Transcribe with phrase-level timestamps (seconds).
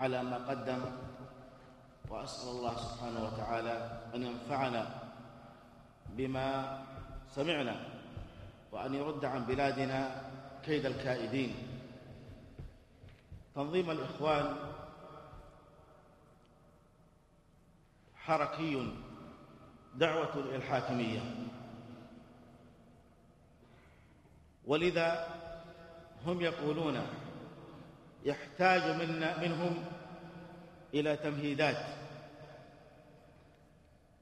[0.00, 0.80] على ما قدم
[2.08, 4.82] وأسأل الله سبحانه وتعالى أن ينفعنا
[6.16, 6.48] بما
[7.34, 7.76] سمعنا
[8.72, 10.22] وأن يرد عن بلادنا
[10.64, 11.54] كيد الكائدين.
[13.54, 14.56] تنظيم الإخوان
[18.16, 18.92] حركي
[19.94, 21.20] دعوة الحاكمية
[24.66, 25.28] ولذا
[26.26, 27.06] هم يقولون
[28.24, 29.84] يحتاج منا منهم
[30.94, 31.86] إلى تمهيدات.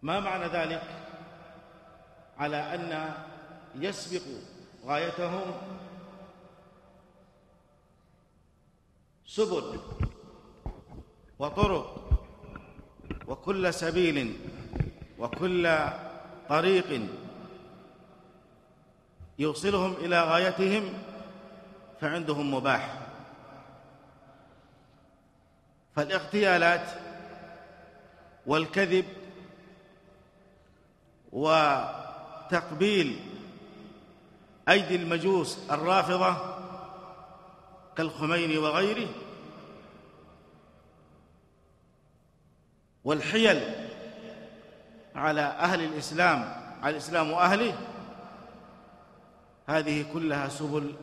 [0.03, 0.83] ما معنى ذلك؟
[2.39, 3.15] على أن
[3.75, 4.23] يسبق
[4.87, 5.43] غايتهم
[9.27, 9.81] سبل
[11.39, 12.11] وطرق
[13.27, 14.37] وكل سبيل
[15.19, 15.79] وكل
[16.49, 17.09] طريق
[19.39, 20.93] يوصلهم إلى غايتهم
[22.01, 23.08] فعندهم مباح.
[25.99, 26.89] فالاغتيالات
[28.47, 29.05] والكذب
[31.33, 33.21] وتقبيل
[34.69, 36.37] أيدي المجوس الرافضة
[37.97, 39.09] كالخميني وغيره
[43.05, 43.61] والحيل
[45.15, 47.79] على أهل الإسلام على الإسلام وأهله
[49.69, 50.95] هذه كلها سبل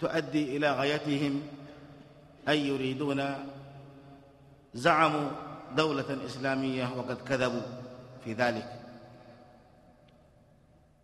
[0.00, 1.57] تؤدي إلى غايتهم
[2.48, 3.34] أي يريدون
[4.74, 5.30] زعموا
[5.76, 7.62] دولة إسلامية وقد كذبوا
[8.24, 8.72] في ذلك.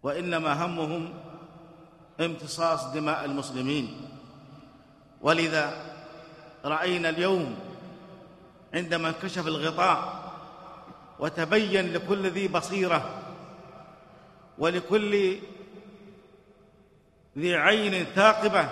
[0.02, 1.14] وإنما همهم
[2.20, 4.10] امتصاص دماء المسلمين.
[5.20, 5.94] ولذا
[6.64, 7.56] رأينا اليوم
[8.74, 10.24] عندما انكشف الغطاء
[11.18, 13.22] وتبين لكل ذي بصيرة
[14.58, 15.38] ولكل
[17.38, 18.68] ذي عين ثاقبة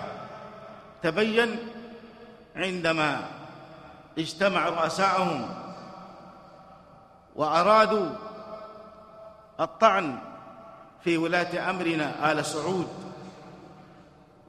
[1.03, 1.57] تبين
[2.55, 3.27] عندما
[4.17, 5.49] اجتمع رؤساءهم
[7.35, 8.09] وأرادوا
[9.59, 10.19] الطعن
[11.03, 12.87] في ولاة أمرنا آل سعود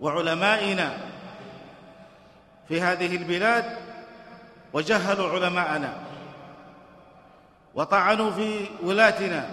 [0.00, 0.98] وعلمائنا
[2.69, 3.76] في هذه البلاد
[4.72, 5.94] وجهلوا علماءنا
[7.75, 9.50] وطعنوا في ولاتنا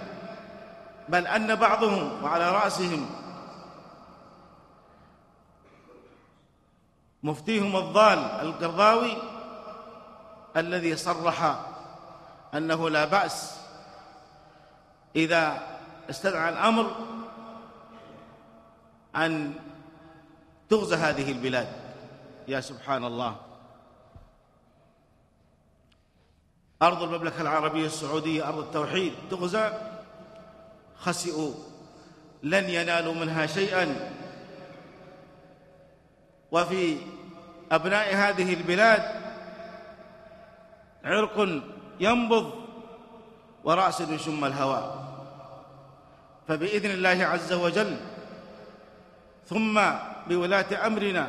[1.10, 3.10] بل أن بعضهم وعلى رأسهم
[7.24, 9.18] مفتيهم الضال القرضاوي
[10.58, 11.66] الذي صرح
[12.54, 13.60] أنه لا بأس
[15.16, 15.68] إذا
[16.10, 16.96] استدعى الأمر
[19.16, 19.54] أن
[20.70, 21.68] تغزى هذه البلاد.
[22.48, 23.36] يا سبحان الله.
[26.82, 29.72] أرض المملكة العربية السعودية أرض التوحيد تغزى.
[31.00, 31.54] خسئوا.
[32.44, 34.14] لن ينالوا منها شيئا.
[36.52, 36.98] وفي
[37.72, 39.04] أبناء هذه البلاد
[41.06, 41.62] عرق
[42.00, 42.52] ينبض
[43.64, 45.02] ورأس يشم الهواء.
[46.48, 47.98] فبإذن الله عز وجل
[49.48, 49.82] ثم
[50.28, 51.28] بولاة أمرنا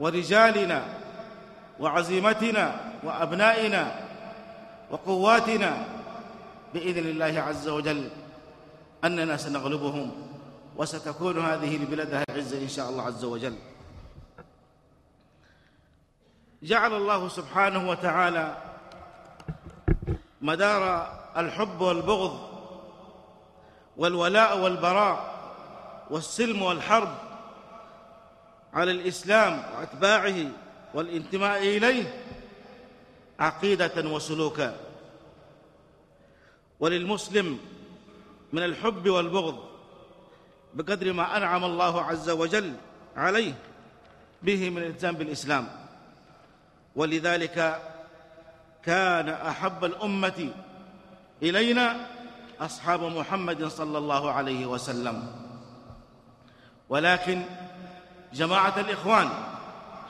[0.00, 0.84] ورجالنا
[1.80, 3.82] وعزيمتنا وأبنائنا
[4.90, 5.84] وقواتنا
[6.74, 8.08] بإذن الله عز وجل
[9.04, 10.12] أننا سنغلبهم
[10.76, 13.54] وستكون هذه البلاد العزة إن شاء الله عز وجل.
[16.62, 18.56] جعل الله سبحانه وتعالى
[20.40, 22.48] مدار الحب والبغض
[23.96, 25.36] والولاء والبراء
[26.10, 27.14] والسلم والحرب
[28.74, 30.46] على الإسلام وأتباعه
[30.94, 32.24] والانتماء إليه
[33.40, 34.76] عقيدة وسلوكا.
[36.80, 37.58] وللمسلم
[38.52, 39.58] من الحب والبغض
[40.74, 42.74] بقدر ما أنعم الله عز وجل
[43.16, 43.54] عليه
[44.42, 45.85] به من الالتزام بالإسلام
[46.96, 47.82] ولذلك
[48.82, 50.50] كان أحب الأمة
[51.42, 52.06] إلينا
[52.60, 55.32] أصحاب محمد صلى الله عليه وسلم.
[56.88, 57.42] ولكن
[58.32, 59.28] جماعة الإخوان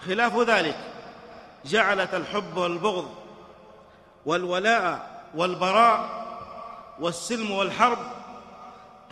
[0.06, 0.76] خلاف ذلك
[1.64, 3.14] جعلت الحب والبغض
[4.26, 6.26] والولاء والبراء
[7.00, 7.98] والسلم والحرب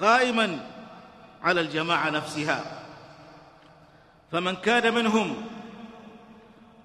[0.01, 0.61] قائما
[1.43, 2.65] على الجماعة نفسها.
[4.33, 5.37] فمن كان منهم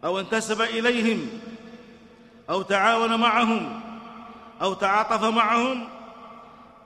[0.03, 1.29] أو انتسب إليهم
[2.49, 3.81] أو تعاون معهم
[4.61, 5.89] أو تعاطف معهم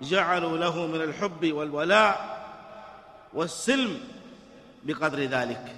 [0.01, 2.33] جعلوا له من الحب والولاء
[3.33, 3.99] والسلم
[4.83, 5.75] بقدر ذلك.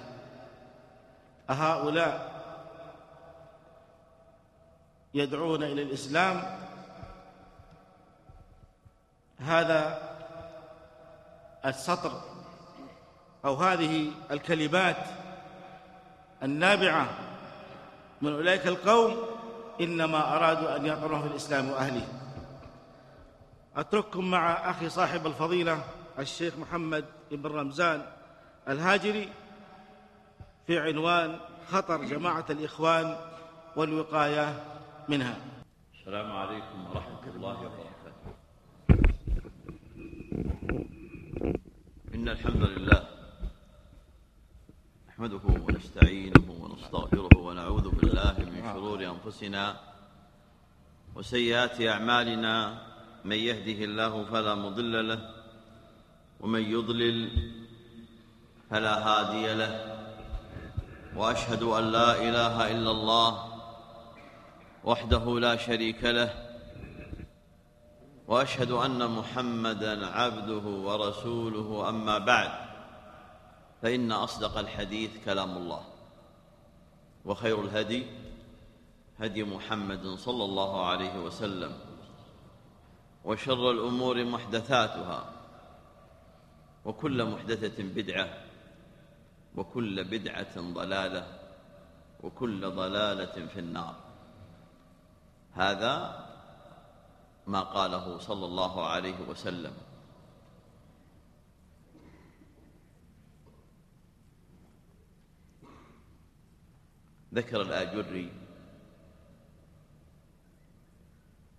[1.50, 2.36] أهؤلاء
[5.14, 6.58] يدعون إلى الإسلام.
[9.38, 10.12] هذا
[11.66, 12.20] السطر
[13.44, 14.96] أو هذه الكلمات
[16.42, 17.25] النابعة
[18.22, 19.16] من أولئك القوم
[19.80, 22.08] إنما أرادوا أن يطعنوا في الإسلام وأهله.
[23.76, 25.84] أترككم مع أخي صاحب الفضيلة
[26.18, 28.02] الشيخ محمد بن رمزان
[28.68, 29.28] الهاجري
[30.66, 33.16] في عنوان خطر جماعة الإخوان
[33.76, 34.64] والوقاية
[35.08, 35.36] منها.
[36.00, 38.26] السلام عليكم ورحمة الله وبركاته.
[42.14, 43.15] إن الحمد لله
[45.16, 49.76] نحمده ونستعينه ونستغفره ونعوذ بالله من شرور أنفسنا
[51.16, 52.54] وسيئات أعمالنا.
[53.24, 55.20] من يهده الله فلا مضل له
[56.40, 57.30] ومن يضلل
[58.70, 59.72] فلا هادي له.
[61.16, 63.32] وأشهد أن لا إله إلا الله
[64.84, 66.30] وحده لا شريك له
[68.28, 71.88] وأشهد أن محمدا عبده ورسوله.
[71.88, 72.66] أما بعد
[73.86, 75.84] فإن أصدق الحديث كلام الله.
[77.24, 78.06] وخير الهدي
[79.18, 81.78] هدي محمد صلى الله عليه وسلم.
[83.24, 85.32] وشر الأمور محدثاتها.
[86.84, 88.28] وكل محدثة بدعة.
[89.56, 91.38] وكل بدعة ضلالة.
[92.22, 93.94] وكل ضلالة في النار.
[95.52, 96.26] هذا
[97.46, 99.72] ما قاله صلى الله عليه وسلم.
[107.36, 108.32] ذكر الآجري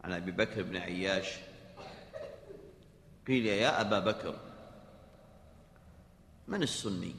[0.03, 1.27] عن أبي بكر بن عياش
[3.27, 4.35] قيل يا أبا بكر
[6.47, 7.15] من السني؟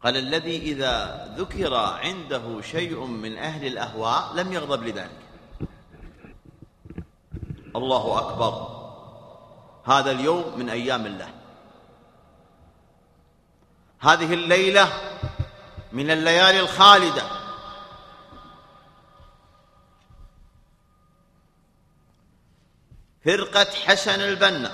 [0.00, 5.26] قال الذي إذا ذكر عنده شيء من أهل الأهواء لم يغضب لذلك.
[7.76, 8.76] الله أكبر.
[9.84, 11.28] هذا اليوم من أيام الله.
[14.00, 14.88] هذه الليلة
[15.96, 17.22] من الليالي الخالدة.
[23.24, 24.72] فرقة حسن البنا.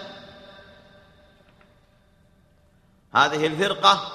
[3.14, 4.12] هذه الفرقة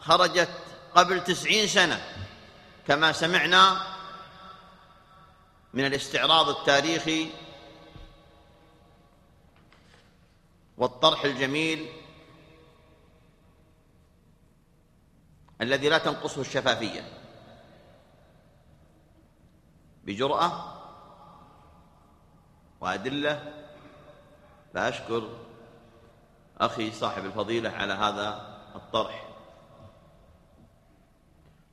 [0.00, 0.50] خرجت
[0.94, 2.04] قبل تسعين سنة
[2.86, 3.86] كما سمعنا
[5.74, 7.30] من الاستعراض التاريخي
[10.78, 11.97] والطرح الجميل
[15.60, 17.02] الذي لا تنقصه الشفافية
[20.04, 20.74] بجرأة
[22.80, 23.54] وأدلة
[24.74, 25.28] فأشكر
[26.58, 29.28] أخي صاحب الفضيلة على هذا الطرح.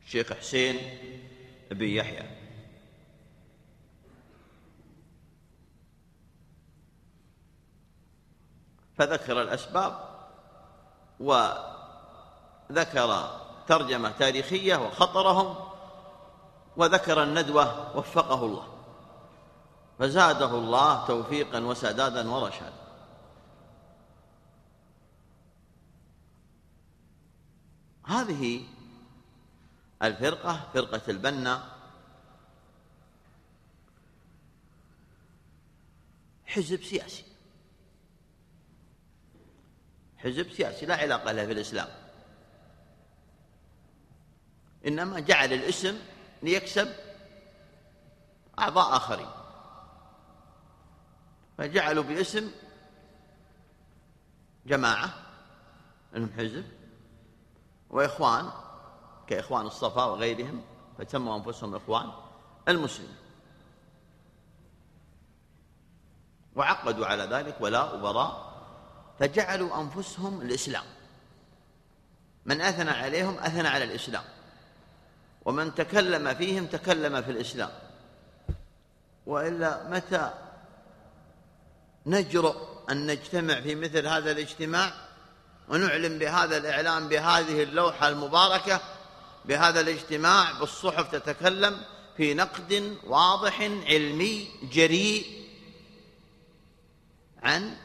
[0.05, 0.99] الشيخ حسين
[1.71, 2.45] بن يحيى.
[8.97, 10.09] فذكر الأسباب
[11.19, 12.05] وذكر
[13.67, 15.55] ترجمة تاريخية وخطرهم
[16.77, 18.67] وذكر الندوة وفقه الله.
[19.99, 22.85] فزاده الله توفيقا وسدادا ورشادا
[28.05, 28.63] هذه
[30.03, 31.63] الفرقة فرقة البنا
[36.45, 37.23] حزب سياسي.
[40.17, 42.04] حزب سياسي لا علاقة له في الإسلام
[44.87, 45.99] إنما جعل الاسم
[46.43, 46.93] ليكسب
[48.59, 49.29] أعضاء آخرين.
[51.57, 52.51] فجعلوا باسم
[54.65, 55.13] جماعة
[56.15, 56.65] إنهم حزب
[57.89, 58.49] وإخوان
[59.27, 60.61] كإخوان الصفا وغيرهم
[60.97, 62.11] فسموا أنفسهم إخوان
[62.67, 63.15] المسلمين.
[66.55, 68.55] وعقدوا على ذلك ولاء وبراء
[69.19, 70.85] فجعلوا أنفسهم الإسلام.
[72.45, 74.23] من أثنى عليهم أثنى على الإسلام.
[75.45, 77.69] ومن تكلم فيهم تكلم في الإسلام.
[79.25, 80.33] وإلا متى
[82.05, 82.55] نجرؤ
[82.91, 84.93] أن نجتمع في مثل هذا الاجتماع
[85.69, 88.81] ونعلن بهذا الإعلام بهذه اللوحة المباركة؟
[89.45, 91.81] بهذا الاجتماع بالصحف تتكلم
[92.17, 95.45] في نقد واضح علمي جريء
[97.43, 97.75] عن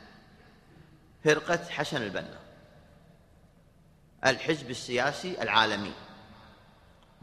[1.24, 2.38] فرقة حسن البنا
[4.26, 5.92] الحزب السياسي العالمي.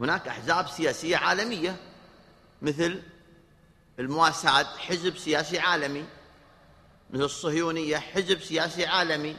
[0.00, 1.76] هناك أحزاب سياسية عالمية
[2.62, 3.02] مثل
[3.98, 6.04] المواساة حزب سياسي عالمي
[7.10, 9.36] مثل الصهيونية حزب سياسي عالمي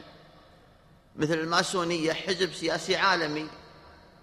[1.16, 3.48] مثل الماسونية حزب سياسي عالمي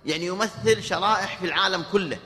[0.05, 2.19] يعني يمثل شرائح في العالم كله.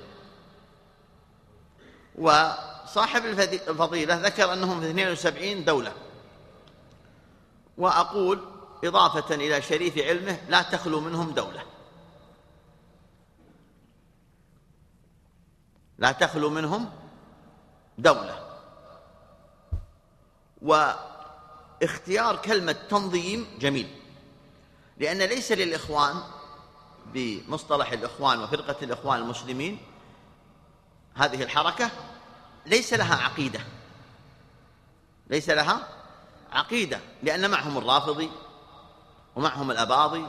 [2.16, 5.94] وصاحب الفضيلة ذكر أنهم في 72 دولة.
[7.78, 8.40] وأقول
[8.84, 11.64] إضافة إلى شريف علمه لا تخلو منهم دولة.
[16.02, 16.90] لا تخلو منهم
[17.98, 18.48] دولة.
[20.62, 23.98] واختيار كلمة تنظيم جميل
[24.98, 26.22] لأن ليس للإخوان
[27.06, 29.78] بمصطلح الإخوان وفرقة الإخوان المسلمين
[31.14, 31.92] هذه الحركة
[32.66, 33.60] ليس لها عقيدة.
[35.28, 35.88] ليس لها
[36.52, 38.30] عقيدة لأن معهم الرافضي
[39.36, 40.28] ومعهم الأباضي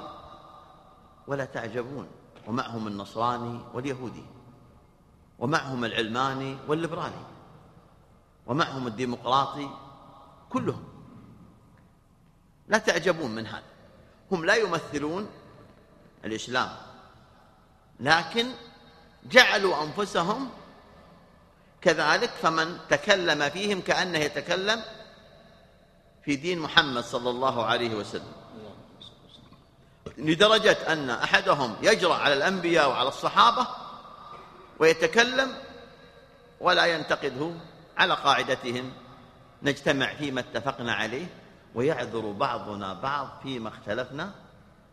[1.27, 2.09] ولا تعجبون
[2.47, 4.25] ومعهم النصراني واليهودي.
[5.43, 7.25] ومعهم العلماني والليبرالي
[8.47, 9.71] ومعهم الديمقراطي
[10.51, 10.85] كلهم.
[12.69, 13.63] لا تعجبون من هذا.
[14.33, 15.29] هم لا يمثلون
[16.25, 16.69] الإسلام
[18.01, 18.47] لكن
[19.25, 20.51] جعلوا أنفسهم
[21.81, 24.83] كذلك فمن تكلم فيهم كأنه يتكلم
[26.25, 28.33] في دين محمد صلى الله عليه وسلم.
[30.19, 33.82] لدرجة أن أحدهم يجرأ على الأنبياء وعلى الصحابة
[34.83, 35.55] ويتكلم
[36.61, 37.55] ولا ينتقده
[37.97, 38.93] على قاعدتهم.
[39.63, 41.27] نجتمع فيما اتفقنا عليه
[41.75, 44.35] ويعذر بعضنا بعض فيما اختلفنا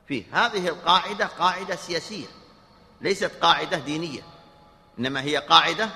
[0.07, 0.23] فيه.
[0.31, 2.27] هذه القاعدة قاعدة سياسية
[3.01, 4.21] ليست قاعدة دينية
[4.99, 5.89] إنما هي قاعدة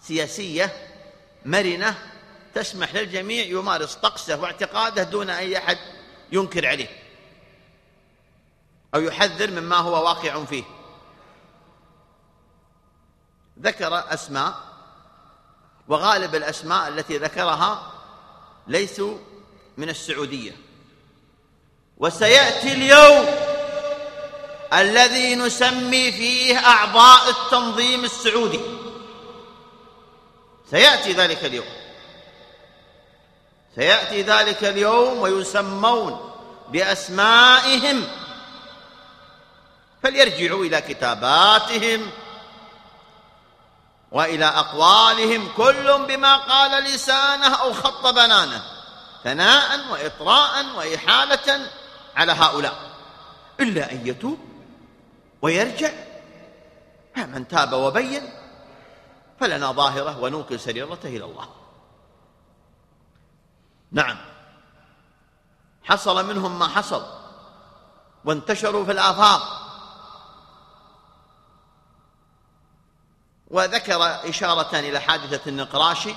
[0.00, 0.72] سياسية
[1.44, 1.98] مرنة
[2.54, 5.78] تسمح للجميع يمارس طقسه واعتقاده دون أي أحد
[6.32, 6.88] ينكر عليه
[8.94, 10.77] أو يحذر مما هو واقع فيه.
[13.62, 14.54] ذكر أسماء
[15.88, 17.92] وغالب الأسماء التي ذكرها
[18.66, 19.18] ليسوا
[19.76, 20.56] من السعودية.
[21.98, 23.26] وسيأتي اليوم
[24.72, 28.60] الذي نسمي فيه أعضاء التنظيم السعودي.
[30.70, 31.68] سيأتي ذلك اليوم.
[33.74, 36.34] سيأتي ذلك اليوم ويسمون
[36.68, 38.08] بأسمائهم
[40.02, 42.10] فليرجعوا إلى كتاباتهم
[44.12, 48.62] وإلى أقوالهم كل بما قال لسانه أو خط بنانه
[49.24, 51.70] ثناء وإطراء وإحالة
[52.16, 52.74] على هؤلاء.
[53.60, 54.38] إلا أن يتوب
[55.42, 55.90] ويرجع.
[57.16, 58.32] من تاب وبين
[59.40, 61.48] فلنا ظاهرة ونوكل سريرته إلى الله.
[63.92, 64.16] نعم.
[65.84, 67.06] حصل منهم ما حصل
[68.24, 69.57] وانتشروا في الآفاق.
[73.50, 76.14] وذكر إشارة إلى حادثة النقراشي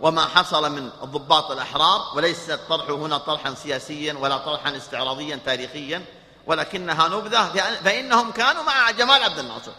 [0.00, 6.04] وما حصل من الضباط الأحرار وليس الطرح هنا طرحا سياسيا ولا طرحا استعراضيا تاريخيا
[6.46, 7.48] ولكنها نبذة
[7.84, 9.72] فإنهم كانوا مع جمال عبد الناصر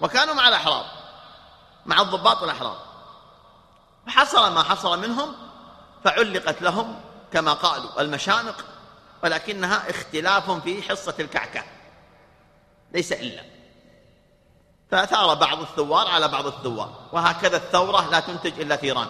[0.00, 0.86] وكانوا مع الأحرار
[1.86, 2.78] مع الضباط الأحرار.
[4.06, 5.34] وحصل ما حصل منهم
[6.04, 7.00] فعلقت لهم
[7.32, 8.64] كما قالوا المشانق
[9.22, 11.64] ولكنها اختلاف في حصة الكعكة
[12.92, 13.53] ليس إلا.
[14.90, 19.08] فأثار بعض الثوار على بعض الثوار وهكذا الثورة لا تنتج إلا ثيران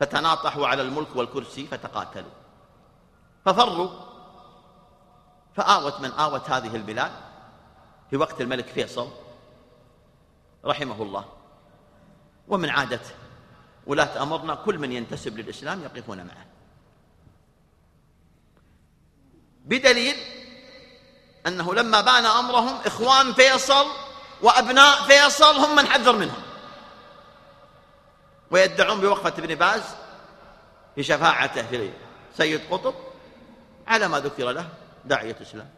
[0.00, 2.30] فتناطحوا على الملك والكرسي فتقاتلوا.
[3.44, 3.90] ففروا
[5.54, 7.12] فآوت من آوت هذه البلاد
[8.10, 9.08] في وقت الملك فيصل
[10.64, 11.24] رحمه الله.
[12.48, 13.00] ومن عادة
[13.86, 16.46] ولاة أمرنا كل من ينتسب للإسلام يقفون معه.
[19.64, 20.41] بدليل
[21.46, 23.86] أنه لما بان أمرهم إخوان فيصل
[24.42, 26.42] وأبناء فيصل هم من حذر منهم.
[28.50, 29.82] ويدعون بوقفة ابن باز
[30.94, 31.90] في شفاعته في
[32.36, 32.94] سيد قطب
[33.86, 34.68] على ما ذكر له
[35.04, 35.68] داعية الإسلام.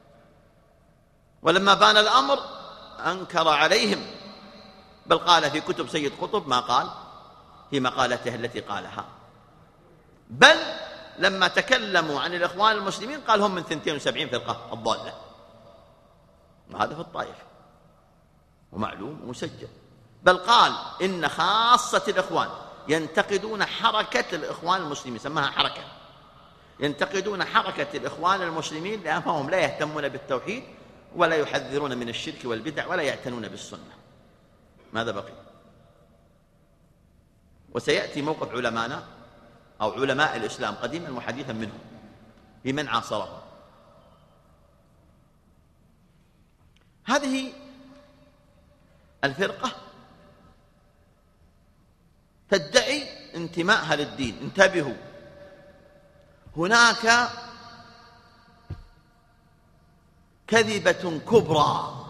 [1.42, 2.38] ولما بان الأمر
[3.06, 4.06] أنكر عليهم
[5.06, 6.88] بل قال في كتب سيد قطب ما قال
[7.70, 9.04] في مقالته التي قالها.
[10.30, 10.56] بل
[11.18, 15.14] لما تكلموا عن الإخوان المسلمين قال هم من 72 فرقة الضالة.
[16.70, 17.36] وهذا في الطائف.
[18.72, 19.68] ومعلوم ومسجل.
[20.22, 22.48] بل قال إن خاصة الإخوان
[22.88, 25.82] ينتقدون حركة الإخوان المسلمين سماها حركة.
[26.80, 30.64] ينتقدون حركة الإخوان المسلمين لأنهم لا يهتمون بالتوحيد
[31.16, 33.94] ولا يحذرون من الشرك والبدع ولا يعتنون بالسنة.
[34.92, 35.32] ماذا بقي؟
[37.74, 39.04] وسيأتي موقف علمانا
[39.80, 41.78] أو علماء الإسلام قديما وحديثا منهم
[42.64, 43.43] بمن عاصرهم.
[47.04, 47.52] هذه
[49.24, 49.72] الفرقة
[52.50, 53.02] تدعي
[53.34, 54.94] انتمائها للدين انتبهوا
[56.56, 57.28] هناك
[60.46, 62.04] كذبة كبرى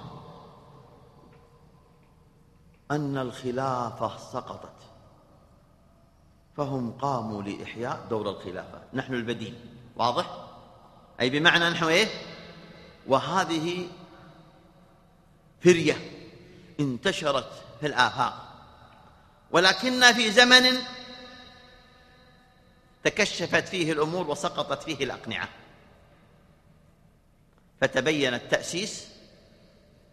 [2.90, 4.74] أن الخلافة سقطت
[6.56, 9.58] فهم قاموا لإحياء دور الخلافة نحن البديل
[9.96, 10.44] واضح؟
[11.20, 12.06] أي بمعنى نحن إيه؟
[13.06, 13.88] وهذه
[15.64, 16.10] فرية
[16.80, 18.50] انتشرت في الآفاق.
[19.50, 20.78] ولكننا في زمن
[23.04, 25.48] تكشفت فيه الأمور وسقطت فيه الأقنعة.
[27.80, 29.08] فتبين التأسيس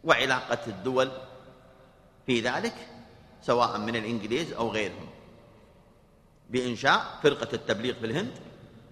[0.03, 1.11] وعلاقة الدول
[2.25, 2.75] في ذلك
[3.41, 5.09] سواء من الإنجليز أو غيرهم
[6.49, 8.39] بإنشاء فرقة التبليغ في الهند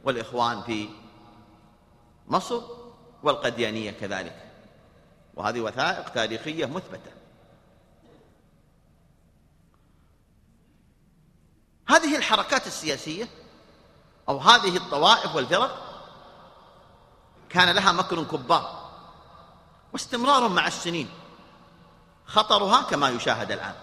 [0.03, 0.89] والإخوان في
[2.27, 2.61] مصر
[3.23, 4.48] والقديانية كذلك.
[5.39, 7.11] وهذه وثائق تاريخية مثبتة.
[11.87, 13.27] هذه الحركات السياسية
[14.29, 16.01] أو هذه الطوائف والفرق
[17.49, 18.91] كان لها مكر كبار
[19.93, 21.09] واستمرار مع السنين.
[22.25, 23.75] خطرها كما يشاهد الآن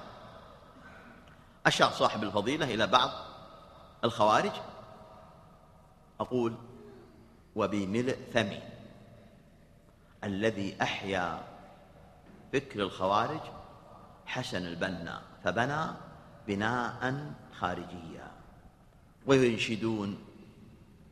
[1.67, 3.11] أشار صاحب الفضيلة إلى بعض
[4.05, 4.53] الخوارج.
[6.21, 6.55] أقول
[7.55, 8.76] وبملء فمي
[10.27, 11.45] الذي أحيا
[12.53, 13.41] فكر الخوارج
[14.27, 15.87] حسن البنا فبنى
[16.49, 18.31] بناء خارجيا
[19.27, 20.19] وينشدون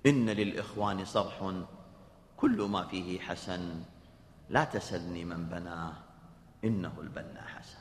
[0.06, 1.52] إن للإخوان صرح
[2.36, 3.82] كل ما فيه حسن
[4.50, 5.92] لا تسلني من بناه
[6.64, 7.78] إنه البنا حسن.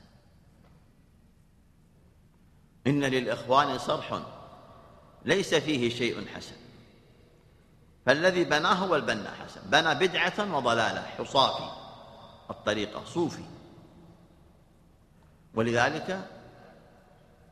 [2.88, 4.22] إن للإخوان صرح
[5.26, 6.63] ليس فيه شيء حسن.
[8.06, 9.62] فالذي بناه هو البنا حسن.
[9.66, 11.70] بنى بدعة وضلالة حصافي
[12.50, 13.44] الطريقة صوفي.
[15.54, 16.30] ولذلك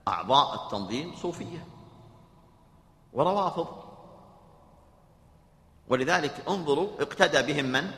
[0.07, 1.67] أعضاء التنظيم صوفية.
[3.13, 3.67] وروافض
[5.87, 7.91] ولذلك انظروا اقتدى بهم من؟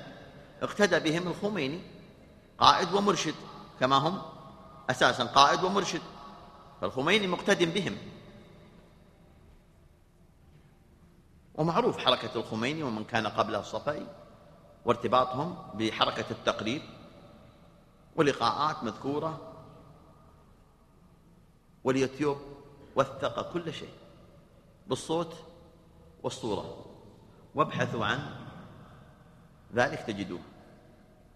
[0.61, 1.81] اقتدى بهم الخميني
[2.57, 3.35] قائد ومرشد
[3.79, 4.21] كما هم
[4.89, 6.01] أساسا قائد ومرشد.
[6.81, 7.97] فالخميني مقتد بهم.
[11.55, 14.07] ومعروف حركة الخميني ومن كان قبله الصفائي
[14.85, 16.81] وارتباطهم بحركة التقريب
[18.15, 19.53] ولقاءات مذكورة
[21.83, 22.37] واليوتيوب
[22.95, 23.93] وثق كل شيء
[24.87, 25.35] بالصوت
[26.23, 26.85] والصورة.
[27.55, 28.19] وابحثوا عن
[29.75, 30.39] ذلك تجدوه.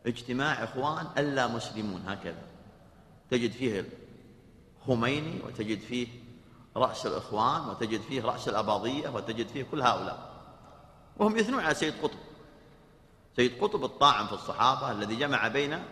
[0.06, 2.42] اجتماع إخوان ألا مسلمون هكذا.
[3.30, 3.90] تجد فيه
[4.88, 6.08] خميني وتجد فيه
[6.78, 10.30] رأس الإخوان وتجد فيه رأس الأباضية وتجد فيه كل هؤلاء.
[11.18, 12.20] وهم يثنون على سيد قطب.
[13.36, 15.84] سيد قطب الطاعن في الصحابة الذي جمع بين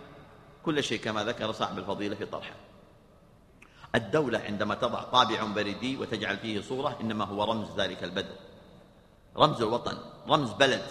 [0.65, 2.55] كل شيء كما ذكر صاحب الفضيلة في طرحه.
[3.95, 8.35] الدولة عندما تضع طابع بريدي وتجعل فيه صورة إنما هو رمز ذلك البدر.
[9.37, 9.97] رمز الوطن
[10.29, 10.85] رمز بلد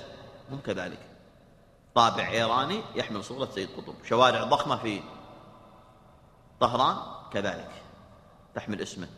[0.50, 1.10] هم كذلك.
[1.94, 3.94] طابع إيراني يحمل صورة سيد قطب.
[4.04, 5.02] شوارع ضخمة في
[6.60, 6.96] طهران
[7.32, 7.70] كذلك
[8.54, 9.08] تحمل اسمه.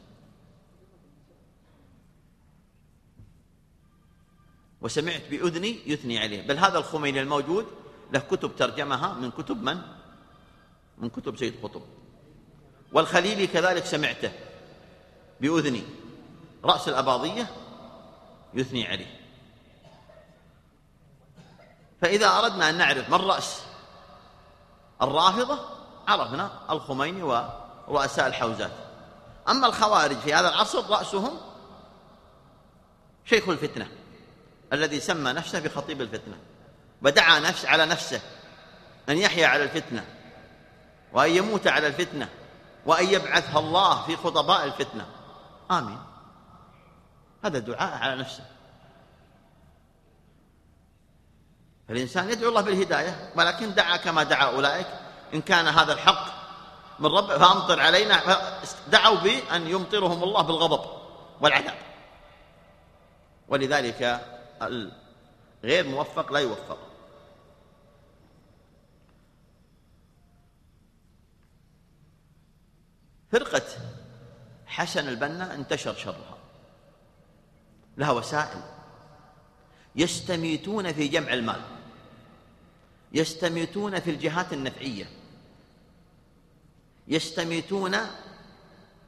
[4.81, 6.47] وسمعت بأذني يثني عليه.
[6.47, 7.67] بل هذا الخميني الموجود
[8.13, 9.79] له كتب ترجمها من كتب من؟
[10.99, 11.83] من كتب سيد قطب.
[12.93, 14.33] والخليلي كذلك سمعته
[15.41, 15.85] بأذني.
[16.65, 17.47] رأس الأباضية
[18.55, 19.21] يثني عليه.
[22.01, 23.63] فإذا أردنا أن نعرف من رأس
[25.03, 25.59] الرافضة
[26.09, 28.73] عرفنا الخميني ورؤساء الحوزات.
[29.49, 31.39] أما الخوارج في هذا العصر رأسهم
[33.25, 33.89] شيخ الفتنة.
[34.73, 36.39] الذي سمى نفسه بخطيب الفتنة
[37.03, 38.21] ودعا نفس على نفسه
[39.09, 40.05] أن يحيا على الفتنة
[41.13, 42.29] وأن يموت على الفتنة
[42.87, 45.07] وأن يبعثها الله في خطباء الفتنة.
[45.71, 45.99] آمين.
[47.45, 48.45] هذا دعاء على نفسه.
[51.89, 54.87] فالإنسان يدعو الله بالهداية ولكن دعا كما دعا أولئك.
[55.35, 56.27] إن كان هذا الحق
[56.99, 58.23] من رب فأمطر علينا
[58.89, 60.91] دعوا بأن يمطرهم الله بالغضب
[61.41, 61.79] والعذاب.
[63.49, 64.21] ولذلك
[64.63, 66.79] الغير موفق لا يوفق.
[73.33, 73.67] فرقة
[74.67, 76.39] حسن البنا انتشر شرها.
[77.97, 78.61] لها وسائل.
[79.97, 81.61] يستميتون في جمع المال.
[83.13, 85.11] يستميتون في الجهات النفعية.
[87.09, 87.97] يستميتون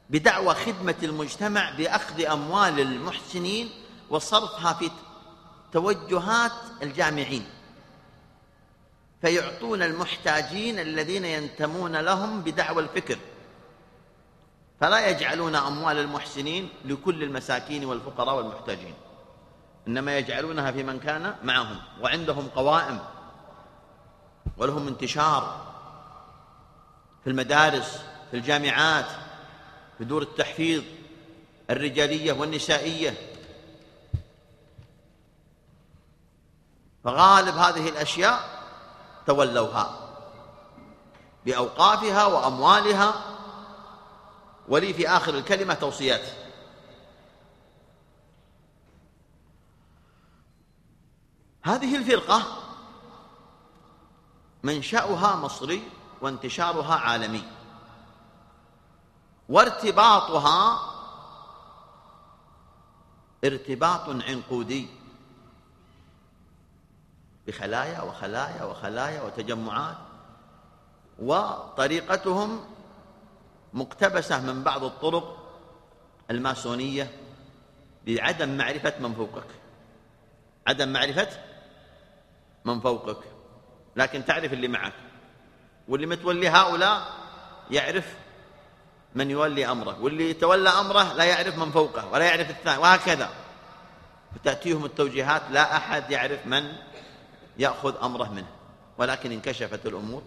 [0.09, 3.69] بدعوى خدمة المجتمع بأخذ أموال المحسنين
[4.09, 4.85] وصرفها في
[5.71, 6.51] توجهات
[6.81, 7.45] الجامعين
[9.21, 13.17] فيعطون المحتاجين الذين ينتمون لهم بدعوى الفكر
[14.79, 18.93] فلا يجعلون أموال المحسنين لكل المساكين والفقراء والمحتاجين
[19.87, 22.99] إنما يجعلونها في من كان معهم وعندهم قوائم
[24.57, 25.69] ولهم انتشار
[27.23, 28.01] في المدارس
[28.31, 29.05] في الجامعات
[29.97, 30.83] في دور التحفيظ
[31.69, 33.13] الرجالية والنسائية.
[37.09, 38.63] فغالب هذه الأشياء
[39.27, 40.09] تولوها
[41.45, 43.13] بأوقافها وأموالها
[44.67, 46.21] ولي في آخر الكلمة توصيات.
[51.61, 52.41] هذه الفرقة
[54.63, 55.91] منشأها مصري
[56.21, 57.43] وانتشارها عالمي.
[59.49, 60.79] وارتباطها
[63.43, 64.98] ارتباط عنقودي.
[67.49, 69.97] بخلايا وخلايا وخلايا وتجمعات.
[71.19, 72.65] وطريقتهم
[73.73, 75.37] مقتبسة من بعض الطرق
[76.31, 77.11] الماسونية
[78.07, 79.47] لعدم معرفة من فوقك.
[80.67, 81.29] عدم معرفة
[82.65, 83.23] من فوقك.
[83.95, 84.93] لكن تعرف اللي معك.
[85.87, 87.01] واللي متولي هؤلاء
[87.71, 88.15] يعرف
[89.15, 90.01] من يولي أمره.
[90.01, 92.77] واللي يتولى أمره لا يعرف من فوقه ولا يعرف الثاني.
[92.77, 93.29] وهكذا.
[94.35, 96.75] فتأتيهم التوجيهات لا أحد يعرف من
[97.59, 98.49] يأخذ أمره منه
[98.97, 100.23] ولكن انكشفت الأمور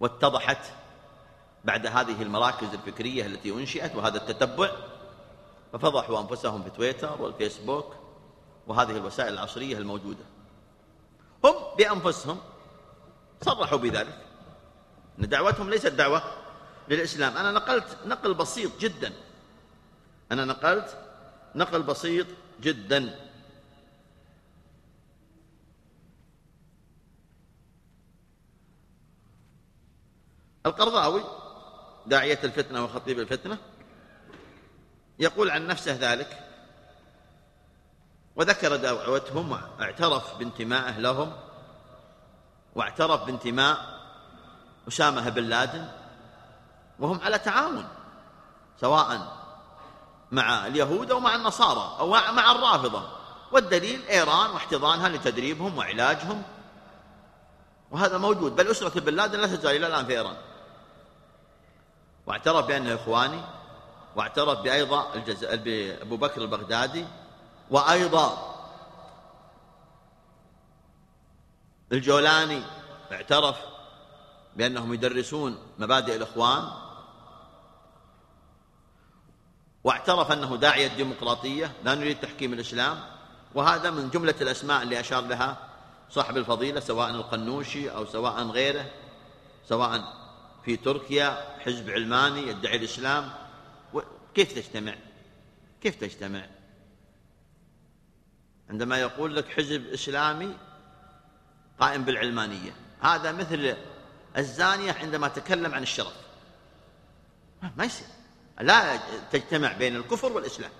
[0.00, 0.72] واتضحت
[1.64, 4.70] بعد هذه المراكز الفكرية التي أنشئت وهذا التتبع.
[5.72, 7.94] ففضحوا أنفسهم في تويتر والفيسبوك
[8.66, 10.24] وهذه الوسائل العصرية الموجودة.
[11.44, 12.38] هم بأنفسهم
[13.42, 14.18] صرحوا بذلك.
[15.18, 16.22] أن دعوتهم ليست دعوة
[16.88, 17.36] للإسلام.
[17.36, 19.12] أنا نقلت نقل بسيط جدا.
[20.32, 20.98] أنا نقلت
[21.54, 22.26] نقل بسيط
[22.60, 23.27] جدا.
[30.66, 31.24] القرضاوي
[32.06, 33.58] داعية الفتنة وخطيب الفتنة
[35.18, 36.44] يقول عن نفسه ذلك
[38.36, 41.32] وذكر دعوتهم واعترف بانتمائه لهم
[42.74, 43.98] واعترف بانتماء
[44.88, 45.88] أسامة بن لادن
[46.98, 47.88] وهم على تعاون
[48.80, 49.38] سواء
[50.32, 53.02] مع اليهود أو مع النصارى أو مع الرافضة.
[53.52, 56.42] والدليل إيران واحتضانها لتدريبهم وعلاجهم
[57.90, 58.56] وهذا موجود.
[58.56, 60.36] بل أسرة بن لادن لا تزال إلى الآن في إيران.
[62.28, 63.40] واعترف بأنه إخواني
[64.16, 65.12] واعترف بأيضا.
[65.52, 67.04] بأبو بكر البغدادي
[67.70, 68.54] وأيضا
[71.92, 72.62] الجولاني
[73.12, 73.56] اعترف
[74.56, 76.68] بأنهم يدرسون مبادئ الإخوان
[79.84, 83.00] واعترف أنه داعية الديمقراطية لا نريد تحكيم الإسلام
[83.54, 85.56] وهذا من جملة الأسماء اللي أشار لها
[86.10, 88.90] صاحب الفضيلة سواء القنوشي أو سواء غيره
[89.68, 90.27] سواء
[90.64, 93.30] في تركيا حزب علماني يدعي الإسلام.
[94.34, 94.94] كيف تجتمع؟
[95.82, 96.46] كيف تجتمع؟
[98.70, 100.56] عندما يقول لك حزب إسلامي
[101.80, 102.72] قائم بالعلمانية.
[103.00, 103.76] هذا مثل
[104.36, 106.16] الزانية عندما تكلم عن الشرف.
[107.76, 108.06] ما يصير.
[108.60, 108.96] لا
[109.30, 110.70] تجتمع بين الكفر والإسلام.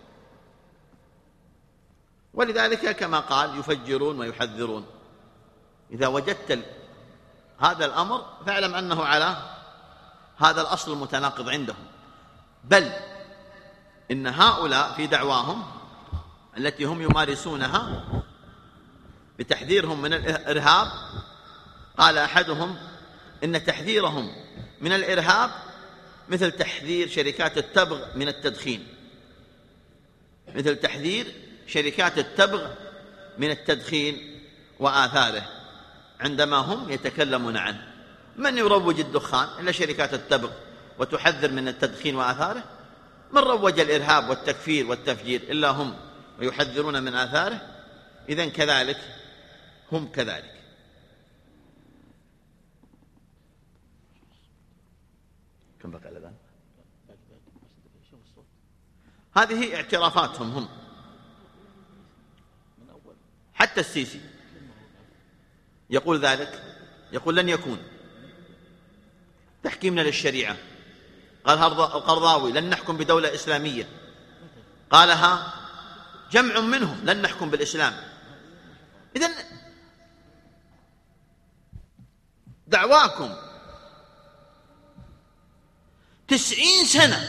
[2.34, 4.86] ولذلك كما قال يفجرون ويحذرون.
[5.90, 6.64] إذا وجدت
[7.58, 9.57] هذا الأمر فاعلم أنه على
[10.38, 11.86] هذا الأصل المتناقض عندهم.
[12.64, 12.92] بل
[14.10, 15.64] إن هؤلاء في دعواهم
[16.58, 18.04] التي هم يمارسونها
[19.38, 20.88] بتحذيرهم من الإرهاب
[21.98, 22.76] قال أحدهم
[23.44, 24.30] إن تحذيرهم
[24.80, 25.50] من الإرهاب
[26.28, 28.86] مثل تحذير شركات التبغ من التدخين.
[30.54, 31.32] مثل تحذير
[31.66, 32.70] شركات التبغ
[33.38, 34.40] من التدخين
[34.78, 35.42] وآثاره
[36.20, 37.97] عندما هم يتكلمون عنه.
[38.38, 40.50] من يروج الدخان؟ إلا شركات التبغ
[40.98, 42.64] وتحذر من التدخين وآثاره؟
[43.32, 45.96] من روج الإرهاب والتكفير والتفجير؟ إلا هم
[46.38, 47.60] ويحذرون من آثاره؟
[48.28, 49.00] إذا كذلك
[49.92, 50.54] هم كذلك.
[55.82, 56.34] كم بقى الأذان؟
[59.36, 60.68] هذه اعترافاتهم هم.
[63.54, 64.20] حتى السيسي
[65.90, 66.62] يقول ذلك
[67.12, 67.78] يقول لن يكون.
[69.62, 70.56] تحكيمنا للشريعة.
[71.44, 73.88] قال القرضاوي لن نحكم بدولة إسلامية.
[74.90, 75.54] قالها
[76.30, 77.96] جمع منهم لن نحكم بالإسلام.
[79.16, 79.34] إذن
[82.66, 83.34] دعواكم.
[86.28, 87.28] تسعين سنة.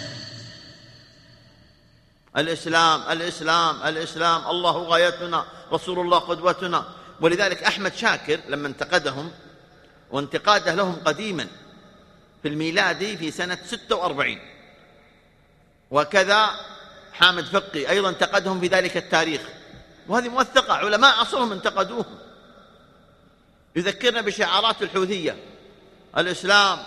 [2.37, 6.85] الإسلام الإسلام الإسلام الله غايتنا رسول الله قدوتنا.
[7.21, 9.31] ولذلك أحمد شاكر لما انتقدهم
[10.11, 11.47] وانتقاده لهم قديما
[12.41, 14.39] في الميلادي في سنة 46
[15.91, 16.49] وكذا
[17.13, 19.41] حامد فقي أيضا انتقدهم في ذلك التاريخ.
[20.07, 22.19] وهذه موثقة علماء عصرهم انتقدوهم
[23.75, 25.37] يذكرنا بشعارات الحوثية.
[26.17, 26.79] الإسلام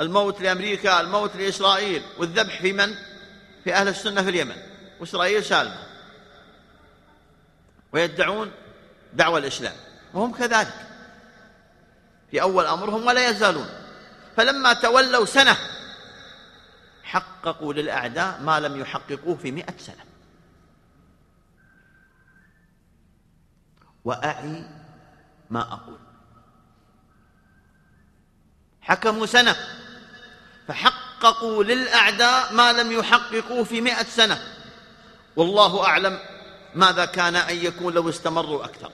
[0.00, 2.94] الموت لأمريكا الموت لإسرائيل والذبح في من؟
[3.64, 4.56] في أهل السنة في اليمن.
[5.00, 5.86] وإسرائيل سالمة.
[7.92, 8.50] ويدعون
[9.12, 9.76] دعوة الإسلام.
[10.14, 10.86] وهم كذلك.
[12.30, 13.85] في أول أمرهم ولا يزالون.
[14.36, 15.56] فلما تولوا سنة
[17.02, 20.04] حققوا للأعداء ما لم يحققوه في مئة سنة.
[24.04, 24.68] وأعي
[25.50, 25.98] ما أقول.
[28.80, 29.56] حكموا سنة
[30.68, 34.42] فحققوا للأعداء ما لم يحققوه في مئة سنة.
[35.36, 36.18] والله أعلم
[36.74, 38.92] ماذا كان أن يكون لو استمروا أكثر.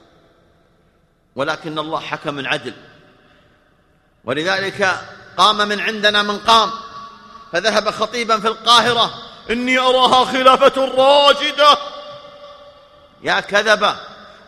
[1.37, 2.75] ولكن الله حكم عدل
[4.25, 4.99] ولذلك
[5.37, 6.71] قام من عندنا من قام.
[7.53, 9.15] فذهب خطيبا في القاهرة.
[9.51, 11.79] إني أراها خلافة راشدة
[13.23, 13.97] يا كذبة.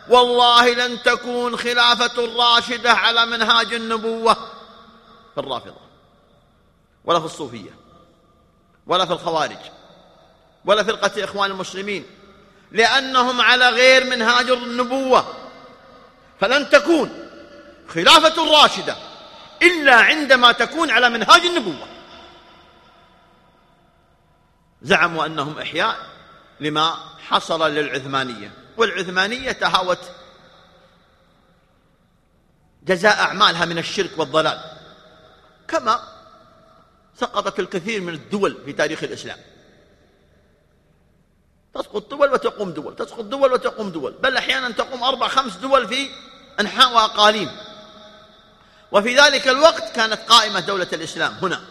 [0.09, 4.33] والله لن تكون خلافة راشدة على منهاج النبوة.
[5.35, 5.85] في الرافضة.
[7.05, 7.75] ولا في الصوفية.
[8.87, 9.57] ولا في الخوارج.
[10.65, 12.05] ولا فرقة إخوان المسلمين.
[12.71, 15.25] لأنهم على غير منهاج النبوة.
[16.41, 17.29] فلن تكون
[17.89, 18.95] خلافة راشدة.
[19.61, 21.87] إلا عندما تكون على منهاج النبوة.
[24.81, 25.97] زعموا أنهم إحياء
[26.59, 26.95] لما
[27.27, 28.51] حصل للعثمانية.
[28.77, 30.11] والعثمانية تهاوت
[32.83, 34.77] جزاء أعمالها من الشرك والضلال.
[35.67, 35.99] كما
[37.15, 39.37] سقطت الكثير من الدول في تاريخ الإسلام.
[41.73, 44.11] تسقط دول وتقوم دول تسقط دول وتقوم دول.
[44.11, 46.09] بل أحيانا تقوم أربع خمس دول في
[46.59, 47.51] أنحاء وأقاليم.
[48.95, 51.61] وفي ذلك الوقت كانت قائمة دولة الإسلام هنا.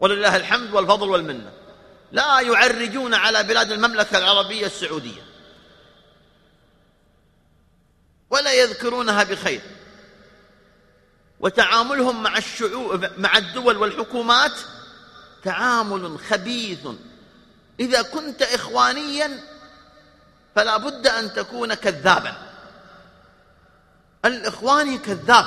[0.00, 1.52] ولله الحمد والفضل والمنة.
[2.12, 5.22] لا يعرجون على بلاد المملكة العربية السعودية.
[8.30, 9.60] ولا يذكرونها بخير.
[11.40, 14.52] وتعاملهم مع الشعوب مع الدول والحكومات
[15.44, 16.86] تعامل خبيث.
[17.80, 19.40] إذا كنت إخوانيا
[20.54, 22.51] فلا بد أن تكون كذابا.
[24.24, 25.46] الإخواني كذاب.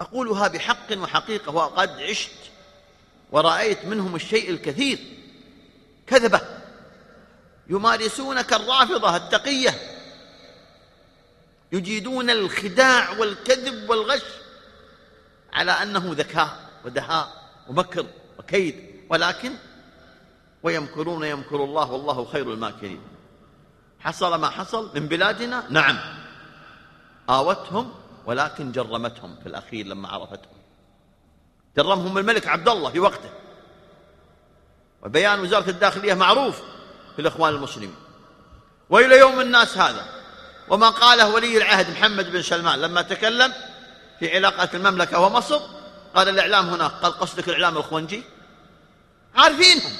[0.00, 2.30] أقولها بحق وحقيقة وقد عشت
[3.30, 4.98] ورأيت منهم الشيء الكثير.
[6.06, 6.40] كذبة.
[7.68, 9.74] يمارسون كالرافضة التقية.
[11.72, 14.22] يجيدون الخداع والكذب والغش
[15.52, 18.06] على أنه ذكاء ودهاء ومكر
[18.38, 19.04] وكيد.
[19.10, 19.52] ولكن
[20.62, 23.17] ويمكرون يمكر الله والله خير الماكرين.
[24.00, 25.98] حصل ما حصل من بلادنا؟ نعم.
[27.30, 27.94] آوتهم
[28.26, 30.58] ولكن جرمتهم في الأخير لما عرفتهم.
[31.76, 33.30] جرمهم الملك عبد الله في وقته.
[35.02, 36.60] وبيان وزارة الداخلية معروف
[37.16, 37.94] في الإخوان المسلمين.
[38.90, 40.06] وإلى يوم الناس هذا
[40.68, 43.52] وما قاله ولي العهد محمد بن سلمان لما تكلم
[44.18, 45.60] في علاقة المملكة ومصر
[46.14, 48.22] قال الإعلام هناك قال قصدك الإعلام الخونجي؟
[49.36, 49.92] عارفينهم.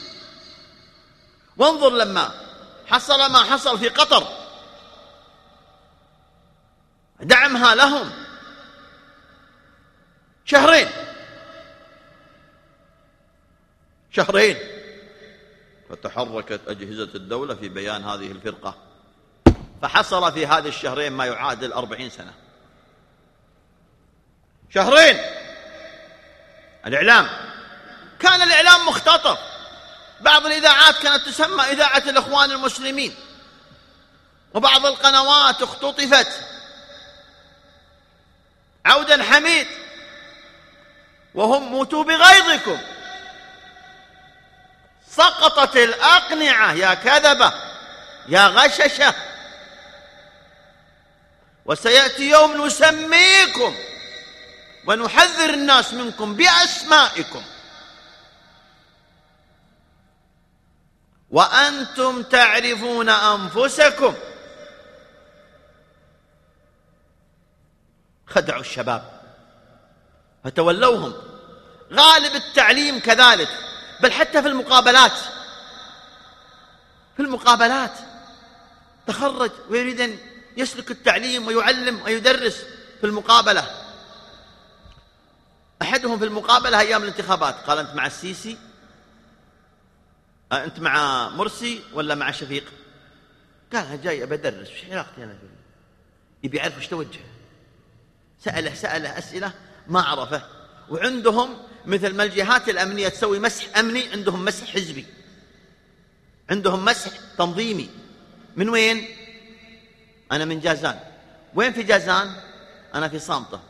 [1.56, 2.47] وانظر لما
[2.90, 4.27] حصل ما حصل في قطر.
[7.20, 8.11] دعمها لهم.
[10.44, 10.88] شهرين.
[14.11, 14.57] شهرين.
[15.90, 18.74] فتحركت أجهزة الدولة في بيان هذه الفرقة.
[19.83, 22.35] فحصل في هذه الشهرين ما يعادل أربعين سنة.
[24.70, 25.16] شهرين.
[26.87, 27.29] الإعلام.
[28.18, 29.57] كان الإعلام مختطف.
[30.20, 33.14] بعض الإذاعات كانت تسمى إذاعة الإخوان المسلمين.
[34.54, 36.28] وبعض القنوات اختطفت.
[38.87, 39.66] عودا حميد.
[41.35, 42.78] وهم موتوا بغيظكم.
[45.16, 46.72] سقطت الأقنعة.
[46.72, 47.52] يا كذبة.
[48.28, 49.14] يا غششة.
[51.64, 53.76] وسيأتي يوم نسميكم
[54.87, 57.44] ونحذر الناس منكم بأسمائكم.
[61.30, 64.14] وأنتم تعرفون أنفسكم.
[68.26, 69.20] خدعوا الشباب.
[70.44, 71.14] فتولوهم.
[71.92, 73.48] غالب التعليم كذلك
[74.02, 75.18] بل حتى في المقابلات.
[77.16, 77.92] في المقابلات.
[79.06, 80.18] تخرج ويريد أن
[80.56, 82.64] يسلك التعليم ويعلم ويدرس
[83.00, 83.84] في المقابلة.
[85.82, 88.58] أحدهم في المقابلة أيام الانتخابات قال أنت مع السيسي
[90.52, 92.64] أنت مع مرسي ولا مع شفيق؟
[93.72, 95.58] قال أنا جاي بدرس وش علاقتي أنا فيه
[96.42, 97.20] يبي يعرف وش توجه.
[98.40, 99.52] سأله سأله أسئلة
[99.88, 100.42] ما عرفه.
[100.90, 101.56] وعندهم
[101.87, 105.06] مثل ما الجهات الأمنية تسوي مسح أمني عندهم مسح حزبي.
[106.50, 107.90] عندهم مسح تنظيمي.
[108.56, 109.08] من وين؟
[110.32, 111.00] أنا من جازان.
[111.54, 112.34] وين في جازان؟
[112.94, 113.61] أنا في صامتة.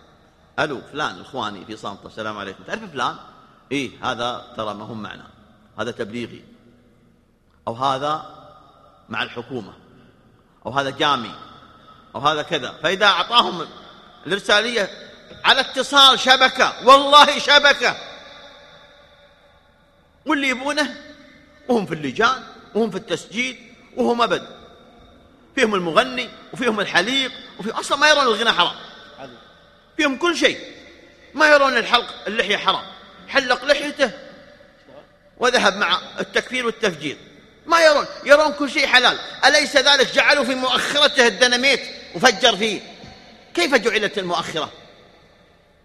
[0.59, 2.07] ألو فلان إخواني في صامتة.
[2.07, 2.65] السلام عليكم.
[2.65, 3.17] تعرف فلان؟
[3.73, 5.27] إيه هذا ترى ما هم معنا.
[5.79, 6.45] هذا تبليغي.
[7.69, 8.27] أو هذا
[9.09, 9.73] مع الحكومة
[10.67, 11.35] أو هذا جامي
[12.15, 12.75] أو هذا كذا.
[12.83, 13.69] فإذا أعطاهم
[14.27, 14.91] الإرسالية
[15.45, 17.97] على اتصال شبكة والله شبكة.
[20.27, 20.97] واللي يبونه
[21.69, 22.43] وهم في اللجان
[22.75, 24.49] وهم في التسجيل وهم أبد.
[25.55, 28.77] فيهم المغني وفيهم الحليق وفي أصلا ما يرون الغنى حرام.
[29.97, 30.59] فيهم كل شيء.
[31.35, 32.85] ما يرون الحلق اللحية حرام.
[33.29, 34.11] حلق لحيته
[35.39, 37.28] وذهب مع التكفير والتفجير.
[37.69, 38.07] ما يرون.
[38.25, 39.19] يرون كل شيء حلال.
[39.45, 41.81] أليس ذلك؟ جعلوا في مؤخرته الدنميت
[42.15, 42.81] وفجر فيه.
[43.55, 44.73] كيف جعلت المؤخرة؟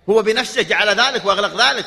[0.10, 1.86] هو بنفسه جعل ذلك وأغلق ذلك.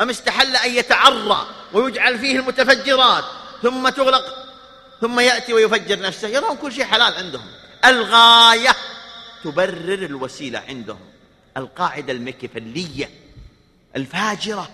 [0.00, 3.24] أم استحل أن يتعرى ويجعل فيه المتفجرات
[3.62, 4.46] ثم تغلق؟
[5.00, 6.28] ثم يأتي ويفجر نفسه.
[6.28, 7.46] يرون كل شيء حلال عندهم.
[7.84, 8.76] الغاية
[9.44, 11.00] تبرر الوسيلة عندهم.
[11.56, 13.10] القاعدة المكفلية.
[13.96, 14.70] الفاجرة.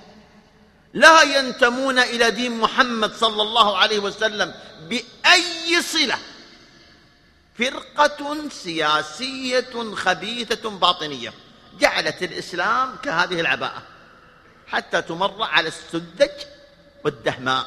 [0.94, 4.55] لا ينتمون إلى دين محمد صلى الله عليه وسلم
[4.88, 6.18] بأي صلة.
[7.59, 11.33] فرقة سياسية خبيثة باطنية.
[11.78, 13.83] جعلت الإسلام كهذه العباءة.
[14.66, 16.31] حتى تمر على السذج
[17.05, 17.66] والدهماء.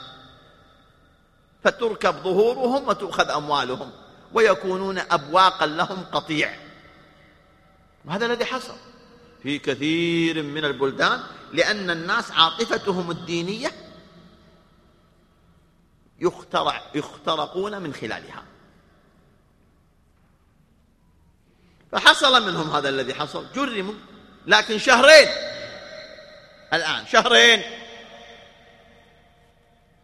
[1.63, 3.91] فتركب ظهورهم وتؤخذ أموالهم.
[4.33, 6.59] ويكونون أبواقا لهم قطيع.
[8.05, 8.75] وهذا الذي حصل.
[9.45, 13.71] في كثير من البلدان لأن الناس عاطفتهم الدينية
[16.19, 18.43] يخترع يخترقون من خلالها.
[21.91, 23.45] فحصل منهم هذا الذي حصل.
[23.55, 23.93] جرموا
[24.47, 25.27] لكن شهرين.
[26.73, 27.61] الآن شهرين.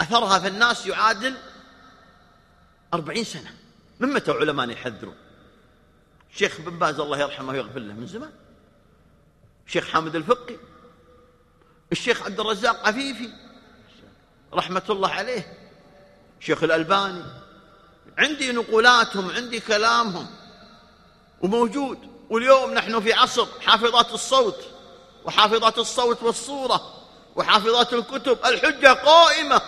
[0.01, 1.37] أثرها في الناس يعادل
[2.93, 3.55] أربعين سنة.
[3.99, 5.15] من متى علماء يحذرون
[6.33, 8.31] الشيخ بن باز الله يرحمه ويغفر له من زمان.
[9.71, 10.57] الشيخ حامد الفقي
[11.91, 13.29] الشيخ عبد الرزاق عفيفي
[14.53, 15.57] رحمة الله عليه
[16.39, 17.23] الشيخ الألباني.
[18.17, 20.27] عندي نقولاتهم عندي كلامهم
[21.41, 21.97] وموجود.
[22.29, 24.65] واليوم نحن في عصر حافظات الصوت
[25.25, 29.61] وحافظات الصوت والصورة وحافظات الكتب الحجة قائمة.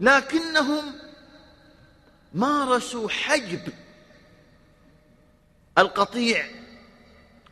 [0.00, 0.94] لكنهم
[2.34, 3.72] مارسوا حجب
[5.78, 6.59] القطيع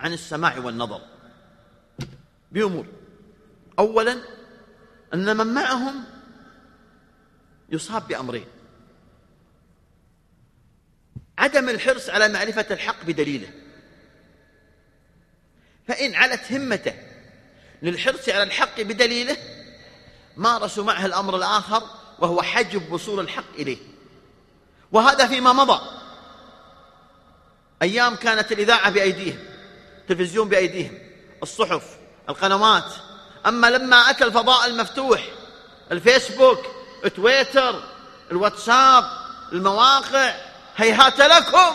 [0.01, 1.01] عن السماع والنظر.
[2.53, 2.87] بأمور.
[3.79, 4.19] أولا
[5.15, 6.05] أن من معهم
[7.69, 8.47] يصاب بأمرين.
[11.39, 13.49] عدم الحرص على معرفة الحق بدليله.
[15.89, 16.95] فإن علت همته
[17.83, 19.37] للحرص على الحق بدليله
[20.37, 21.83] مارسوا معه الأمر الآخر
[22.19, 23.79] وهو حجب وصول الحق إليه.
[24.93, 25.81] وهذا فيما مضى.
[27.83, 29.48] أيام كانت الإذاعة بأيديهم.
[30.11, 30.99] التلفزيون بأيديهم
[31.43, 31.97] الصحف
[32.29, 32.93] القنوات.
[33.47, 35.25] أما لما أتى الفضاء المفتوح
[35.93, 36.67] الفيسبوك
[37.17, 37.83] تويتر
[38.31, 39.05] الواتساب
[39.53, 40.35] المواقع
[40.77, 41.75] هيهات لكم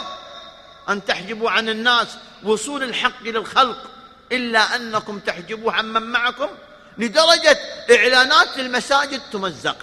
[0.89, 2.08] أن تحجبوا عن الناس
[2.43, 3.89] وصول الحق للخلق
[4.32, 6.50] إلا أنكم تحجبوا عن من معكم
[6.98, 7.58] لدرجة
[7.91, 9.78] إعلانات المساجد تمزق.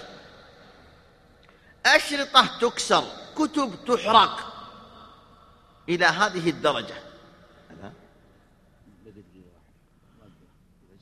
[1.85, 3.03] أشرطة تكسر
[3.35, 4.53] كتب تحرق
[5.89, 7.11] إلى هذه الدرجة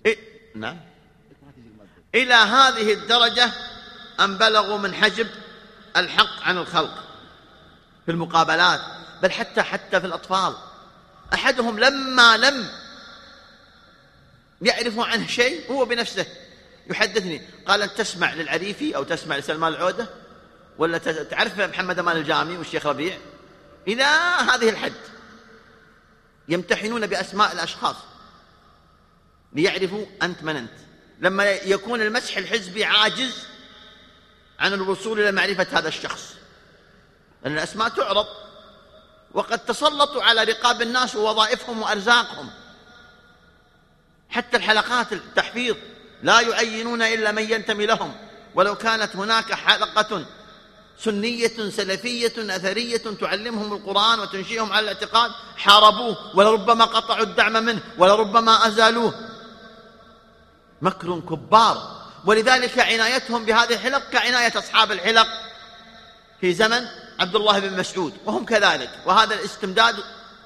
[0.05, 0.79] إيه؟ نعم.
[2.15, 3.51] إلى هذه الدرجة
[4.19, 5.27] أن بلغوا من حجب
[5.97, 7.03] الحق عن الخلق
[8.05, 8.81] في المقابلات
[9.21, 10.55] بل حتى حتى في الأطفال.
[11.33, 12.69] أحدهم لما لم
[14.61, 16.25] يعرف عنه شيء هو بنفسه.
[16.89, 20.07] يحدثني قال أن تسمع للعريفي أو تسمع لسلمان العودة؟
[20.77, 23.17] ولا تعرف محمد أمان الجامي والشيخ ربيع؟
[23.87, 24.03] إلى
[24.53, 24.93] هذه الحد.
[26.47, 27.95] يمتحنون بأسماء الأشخاص.
[29.53, 30.71] ليعرفوا أنت من أنت.
[31.19, 33.35] لما يكون المسح الحزبي عاجز
[34.59, 36.33] عن الوصول إلى معرفة هذا الشخص.
[37.43, 38.27] لأن الأسماء تعرض
[39.33, 42.49] وقد تسلطوا على رقاب الناس ووظائفهم وأرزاقهم.
[44.29, 45.75] حتى الحلقات التحفيظ
[46.23, 48.15] لا يعينون إلا من ينتمي لهم.
[48.55, 50.25] ولو كانت هناك حلقة
[50.99, 56.37] سنية سلفية أثرية تعلمهم القرآن وتنشئهم على الاعتقاد حاربوه.
[56.37, 57.81] ولربما قطعوا الدعم منه.
[57.97, 59.28] ولربما أزالوه.
[60.81, 61.99] مكر كبار.
[62.25, 65.27] ولذلك عنايتهم بهذه الحلق كعناية أصحاب الحلق
[66.41, 66.85] في زمن
[67.19, 68.13] عبد الله بن مسعود.
[68.25, 68.89] وهم كذلك.
[69.05, 69.95] وهذا الاستمداد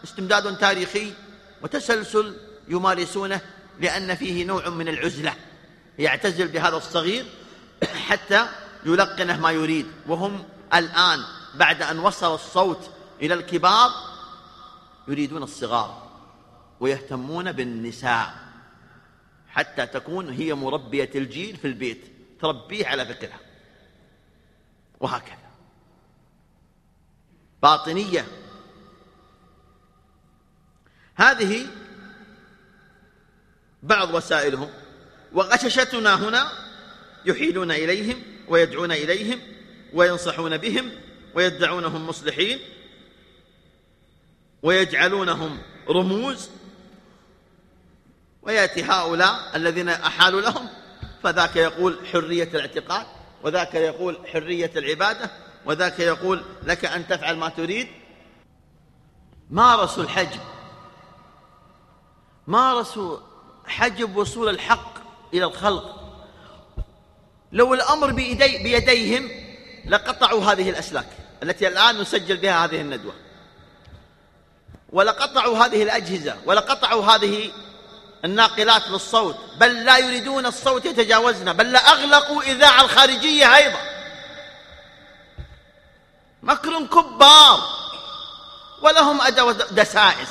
[0.03, 1.13] استمداد تاريخي
[1.61, 3.41] وتسلسل يمارسونه
[3.79, 5.33] لأن فيه نوع من العزلة.
[5.99, 7.25] يعتزل بهذا الصغير
[8.07, 8.47] حتى
[8.85, 9.87] يلقنه ما يريد.
[10.07, 11.23] وهم الآن
[11.55, 12.89] بعد أن وصل الصوت
[13.21, 13.91] إلى الكبار
[15.07, 16.03] يريدون الصغار
[16.79, 18.33] ويهتمون بالنساء.
[19.53, 22.01] حتى تكون هي مربية الجيل في البيت
[22.41, 23.39] تربيه على فكرها.
[24.99, 25.51] وهكذا.
[27.63, 28.27] باطنية.
[31.15, 31.67] هذه
[33.83, 34.69] بعض وسائلهم.
[35.33, 36.51] وغششتنا هنا
[37.25, 39.39] يحيلون إليهم ويدعون إليهم
[39.93, 40.91] وينصحون بهم
[41.35, 42.59] ويدعونهم مصلحين
[44.63, 46.49] ويجعلونهم رموز
[48.45, 50.67] ويأتي هؤلاء الذين أحالوا لهم
[51.23, 53.05] فذاك يقول حرية الاعتقاد
[53.43, 55.31] وذاك يقول حرية العبادة
[55.65, 57.87] وذاك يقول لك أن تفعل ما تريد.
[59.49, 60.39] مارسوا الحجب
[62.47, 63.17] مارسوا
[63.65, 64.93] حجب وصول الحق
[65.33, 66.03] إلى الخلق؟
[67.51, 69.29] لو الأمر بيدي بيديهم
[69.85, 71.07] لقطعوا هذه الأسلاك
[71.43, 73.13] التي الآن نسجل بها هذه الندوة
[74.89, 77.51] ولقطعوا هذه الأجهزة ولقطعوا هذه
[78.25, 79.37] الناقلات للصوت.
[79.57, 81.53] بل لا يريدون الصوت يتجاوزنا.
[81.53, 83.79] بل لأغلقوا إذاعة الخارجية أيضا.
[86.43, 87.83] مكر كبار.
[88.81, 90.29] ولهم أدوة دسائس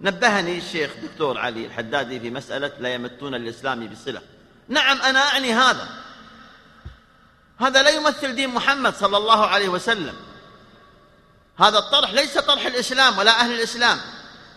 [0.00, 4.22] نبهني الشيخ دكتور علي الحدادي في مسألة لا يمتون الإسلام بصلة.
[4.68, 5.88] نعم أنا أعني هذا.
[7.60, 10.16] هذا لا يمثل دين محمد صلى الله عليه وسلم.
[11.58, 14.00] هذا الطرح ليس طرح الإسلام ولا أهل الإسلام.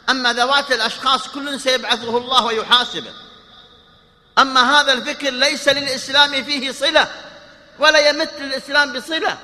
[0.10, 3.14] أما ذوات الأشخاص كل سيبعثه الله ويحاسبه.
[4.38, 7.07] أما هذا الفكر ليس للإسلام فيه صلة
[7.80, 9.38] ولا يمت للإسلام بصلة.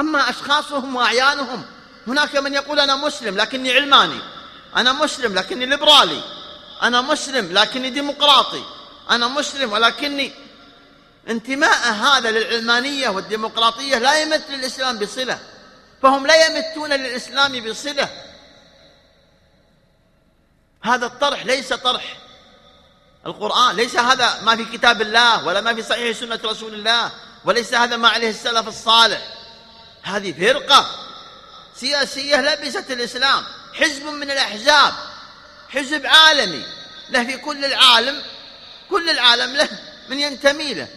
[0.00, 1.64] أما أشخاصهم وأعيانهم
[2.06, 4.20] هناك من يقول أنا مسلم لكني علماني
[4.76, 6.22] أنا مسلم لكني ليبرالي
[6.82, 8.62] أنا مسلم لكني ديمقراطي
[9.10, 10.32] أنا مسلم ولكني
[11.28, 15.38] انتماء هذا للعلمانية والديمقراطية لا يمت للإسلام بصلة
[16.02, 18.08] فهم لا يمتون للإسلام بصلة.
[20.82, 22.16] هذا الطرح ليس طرح.
[23.26, 27.12] القرآن ليس هذا ما في كتاب الله ولا ما في صحيح سنة رسول الله
[27.44, 29.22] وليس هذا ما عليه السلف الصالح.
[30.02, 30.86] هذه فرقة
[31.76, 34.94] سياسية لبست الإسلام حزب من الأحزاب
[35.68, 36.64] حزب عالمي.
[37.10, 38.22] له في كل العالم
[38.90, 39.68] كل العالم له
[40.08, 40.88] من ينتمي له.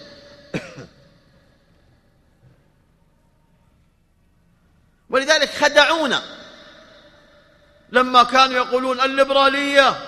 [5.09, 6.40] ولذلك خدعونا.
[7.91, 9.99] لما كانوا يقولون الليبرالية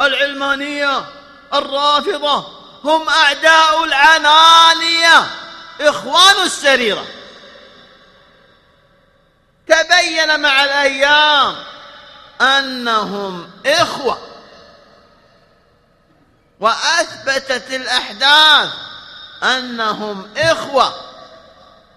[0.00, 1.04] العلمانية
[1.54, 2.46] الرافضة
[2.84, 5.30] هم أعداء العنانية
[5.80, 7.06] إخوان السريرة.
[9.68, 11.56] تبين مع الأيام
[12.40, 14.18] أنهم إخوة.
[16.60, 18.70] وأثبتت الأحداث
[19.42, 20.94] أنهم إخوة.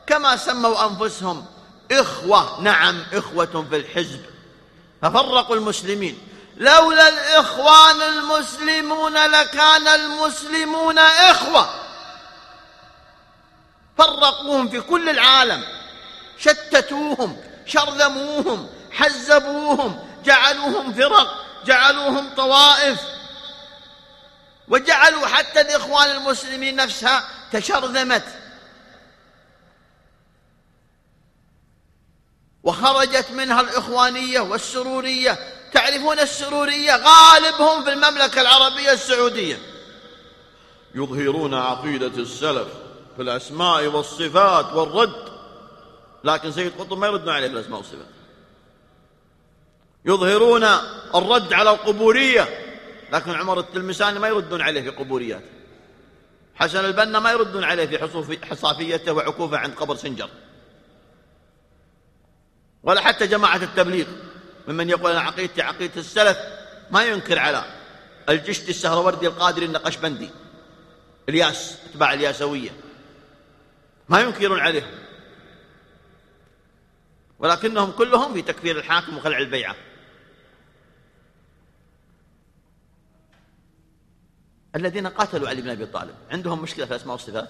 [0.08, 1.46] كما سموا أنفسهم
[1.92, 2.62] إخوة.
[2.62, 4.39] نعم إخوة في الحزب.
[5.02, 6.28] ففرقوا المسلمين.
[6.58, 11.70] لولا الإخوان المسلمون لكان المسلمون إخوة.
[13.97, 15.64] فرقوهم في كل العالم.
[16.39, 23.00] شتتوهم شرذموهم حزبوهم جعلوهم فرق جعلوهم طوائف.
[24.68, 28.24] وجعلوا حتى الإخوان المسلمين نفسها تشرذمت.
[32.70, 35.39] وخرجت منها الإخوانية والسرورية.
[35.74, 39.59] تعرفون السرورية؟ غالبهم في المملكة العربية السعودية.
[40.95, 42.67] يظهرون عقيدة السلف
[43.15, 45.30] في الأسماء والصفات والرد.
[46.24, 48.07] لكن سيد قطب ما يردون عليه الأسماء والصفات.
[50.05, 50.63] يظهرون
[51.15, 52.47] الرد على القبورية.
[53.13, 55.49] لكن عمر التلمساني ما يردون عليه في قبورياته.
[56.55, 60.30] حسن البنا ما يردون عليه في حصافيته وعكوفه عند قبر سنجر.
[62.84, 64.08] ولا حتى جماعة التبليغ
[64.68, 66.38] ممن يقول أنا عقيدتي عقيدة السلف
[66.92, 67.66] ما ينكر على
[68.30, 70.30] الجشت السهروردي القادري النقشبندي
[71.30, 72.70] الياس أتباع الياسوية
[74.10, 75.00] ما ينكرون عليهم
[77.40, 79.76] ولكنهم كلهم في تكفير الحاكم وخلع البيعة.
[84.76, 87.50] الذين قاتلوا علي بن أبي طالب عندهم مشكلة في الأسماء والصفات؟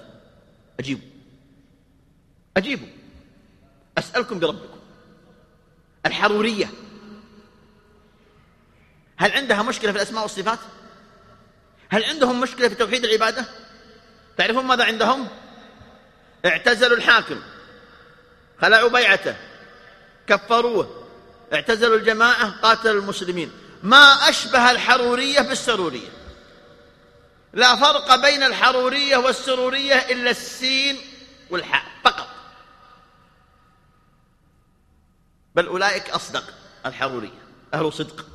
[0.79, 1.07] أجيبوا.
[2.57, 2.87] أجيبوا.
[3.97, 4.78] أسألكم بربكم.
[6.19, 6.69] الحرورية
[9.17, 10.59] هل عندها مشكلة في الأسماء والصفات؟
[11.89, 13.45] هل عندهم مشكلة في توحيد العبادة؟
[14.37, 15.27] تعرفون ماذا عندهم؟
[16.45, 17.41] اعتزلوا الحاكم
[18.61, 19.35] خلعوا بيعته
[20.27, 21.07] كفروه
[21.53, 23.51] اعتزلوا الجماعة قاتلوا المسلمين.
[23.83, 26.09] ما أشبه الحرورية بالسرورية.
[27.53, 30.97] لا فرق بين الحرورية والسرورية إلا السين
[31.49, 32.28] والحاء فقط.
[35.59, 36.53] بل أولئك أصدق
[36.85, 37.41] الحرورية
[37.73, 38.25] أهل صدق.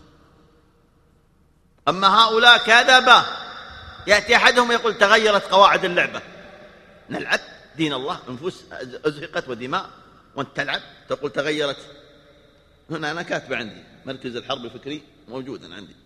[1.89, 3.25] أما هؤلاء كذبة
[4.07, 6.23] يأتي أحدهم يقول تغيرت قواعد اللعبة.
[7.11, 7.41] نلعب
[7.77, 8.65] دين الله نفوس
[9.05, 9.91] أزهقت ودماء
[10.37, 11.97] وأنت تلعب تقول تغيرت.
[12.91, 15.97] هنا أنا كاتبة عندي مركز الحرب الفكري موجودا عندي.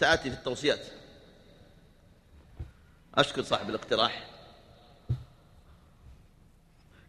[0.00, 0.86] سآتي في التوصيات.
[3.14, 4.30] أشكر صاحب الاقتراح.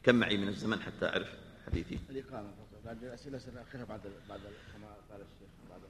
[0.03, 1.28] كم معي من الزمن حتى أعرف
[1.67, 2.59] حديثي؟ الإقامة.
[2.90, 4.40] بعد الأسئلة سنأخرها بعد بعد
[4.74, 5.82] كما قال الشيخ بعد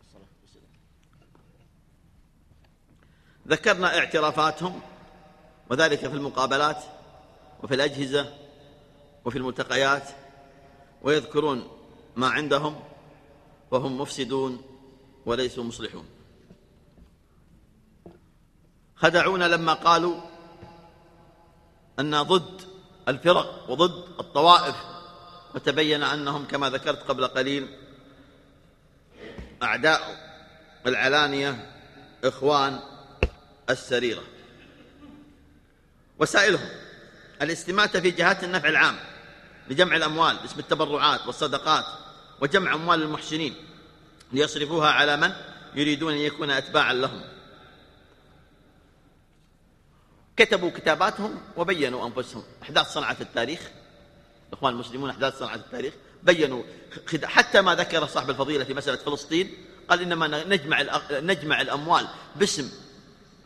[0.00, 0.70] الصلاة والسلام.
[3.48, 4.80] ذكرنا اعترافاتهم
[5.70, 6.82] وذلك في المقابلات
[7.62, 8.34] وفي الأجهزة
[9.24, 10.08] وفي الملتقيات
[11.02, 11.68] ويذكرون
[12.16, 12.80] ما عندهم
[13.70, 14.62] وهم مفسدون
[15.26, 16.06] وليسوا مصلحون.
[18.96, 20.20] خدعونا لما قالوا
[21.98, 22.60] أن ضد
[23.08, 24.97] الفرق وضد الطوائف
[25.54, 27.68] وتبين أنهم كما ذكرت قبل قليل
[29.62, 30.28] أعداء
[30.86, 31.70] العلانية
[32.24, 32.80] إخوان
[33.70, 34.22] السريرة.
[36.18, 36.68] وسائلهم
[37.42, 38.98] الاستماتة في جهات النفع العام
[39.68, 41.84] لجمع الأموال باسم التبرعات والصدقات
[42.40, 43.54] وجمع أموال المحسنين
[44.32, 45.32] ليصرفوها على من
[45.74, 47.22] يريدون أن يكون أتباعا لهم.
[50.36, 52.42] كتبوا كتاباتهم وبينوا أنفسهم.
[52.62, 53.60] أحداث صنعت التاريخ
[54.48, 56.62] الإخوان المسلمون أحداث صنعت التاريخ بينوا
[57.24, 59.52] حتى ما ذكر صاحب الفضيلة في مسألة فلسطين
[59.88, 62.70] قال إنما نجمع نجمع الأموال باسم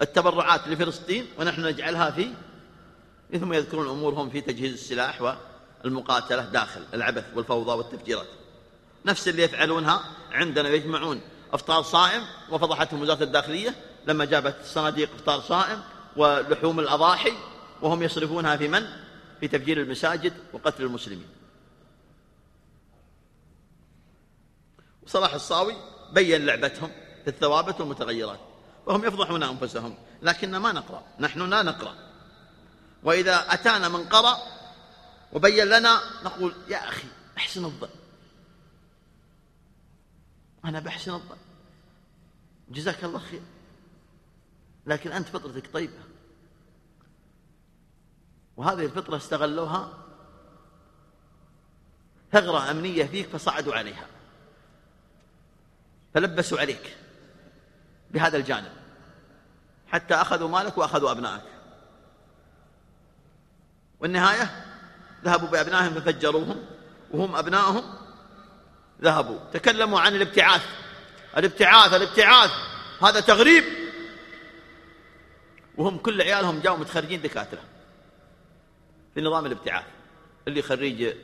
[0.02, 2.28] التبرعات لفلسطين ونحن نجعلها في
[3.40, 5.38] ثم يذكرون أمورهم في تجهيز السلاح
[5.84, 8.26] والمقاتلة داخل العبث والفوضى والتفجيرات
[9.06, 11.20] نفس اللي يفعلونها عندنا يجمعون
[11.52, 13.74] أفطار صائم وفضحتهم وزارة الداخلية
[14.06, 15.82] لما جابت صناديق أفطار صائم
[16.16, 17.32] ولحوم الأضاحي
[17.82, 18.86] وهم يصرفونها في من؟
[19.42, 21.28] في تفجير المساجد وقتل المسلمين.
[25.02, 25.76] وصلاح الصاوي
[26.12, 26.90] بين لعبتهم
[27.24, 28.40] في الثوابت والمتغيرات
[28.86, 31.94] وهم يفضحون أنفسهم لكن ما نقرأ نحن لا نقرأ.
[33.02, 34.38] وإذا أتانا من قرأ
[35.32, 37.88] وبين لنا نقول يا أخي احسن الظن.
[40.64, 41.38] أنا بحسن الظن.
[42.68, 43.42] جزاك الله خير.
[44.86, 46.11] لكن أنت فطرتك طيبة.
[48.56, 49.98] وهذه الفطرة استغلوها
[52.32, 54.06] ثغرة أمنية فيك فصعدوا عليها.
[56.14, 56.96] فلبسوا عليك
[58.10, 58.72] بهذا الجانب.
[59.88, 61.42] حتى أخذوا مالك وأخذوا أبنائك.
[64.00, 64.66] والنهاية
[65.24, 66.64] ذهبوا بأبنائهم ففجروهم
[67.10, 67.82] وهم أبنائهم
[69.02, 69.38] ذهبوا.
[69.52, 70.62] تكلموا عن الابتعاث.
[71.36, 72.50] الابتعاث الابتعاث.
[73.02, 73.64] هذا تغريب.
[75.76, 77.71] وهم كل عيالهم جاءوا متخرجين دكاترة.
[79.14, 79.84] في نظام الابتعاث
[80.48, 81.14] اللي خريج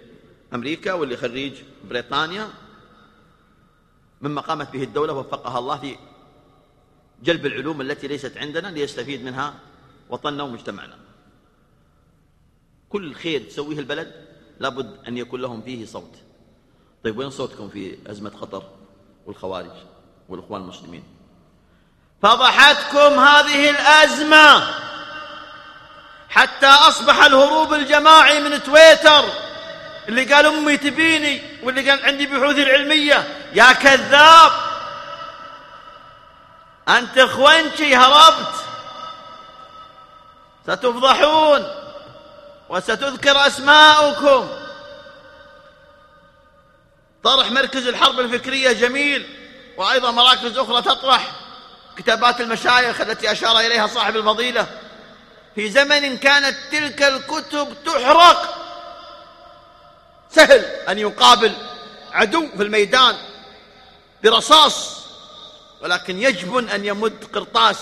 [0.55, 2.49] أمريكا واللي خريج بريطانيا
[4.20, 5.97] مما قامت به الدولة وفقها الله في
[7.22, 9.55] جلب العلوم التي ليست عندنا ليستفيد منها
[10.11, 10.99] وطننا ومجتمعنا.
[12.89, 14.26] كل خير تسويه البلد
[14.61, 16.14] لابد أن يكون لهم فيه صوت.
[17.05, 18.62] طيب وين صوتكم في أزمة قطر
[19.26, 19.70] والخوارج
[20.28, 21.03] والإخوان المسلمين؟
[22.22, 24.88] فضحتكم هذه الأزمة!
[26.30, 29.24] حتى أصبح الهروب الجماعي من تويتر.
[30.08, 33.48] اللي قال أمي تبيني واللي قال عندي بحوث العلمية.
[33.52, 34.52] يا كذاب!
[36.88, 38.54] أنت إخوانتي هربت.
[40.66, 41.66] ستفضحون
[42.68, 44.48] وستذكر أسماؤكم.
[47.24, 49.26] طرح مركز الحرب الفكرية جميل
[49.76, 51.30] وأيضا مراكز أخرى تطرح.
[51.96, 54.66] كتابات المشايخ التي أشار إليها صاحب الفضيلة.
[55.59, 58.54] في زمن كانت تلك الكتب تحرق.
[60.30, 61.52] سهل أن يقابل
[62.12, 63.16] عدو في الميدان
[64.24, 65.04] برصاص
[65.82, 67.78] ولكن يجب أن يمد قرطاس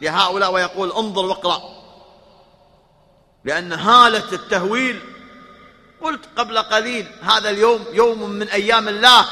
[0.00, 1.62] لهؤلاء ويقول انظر واقرأ.
[3.44, 5.00] لأن هالة التهويل
[6.02, 9.26] قلت قبل قليل هذا اليوم يوم من أيام الله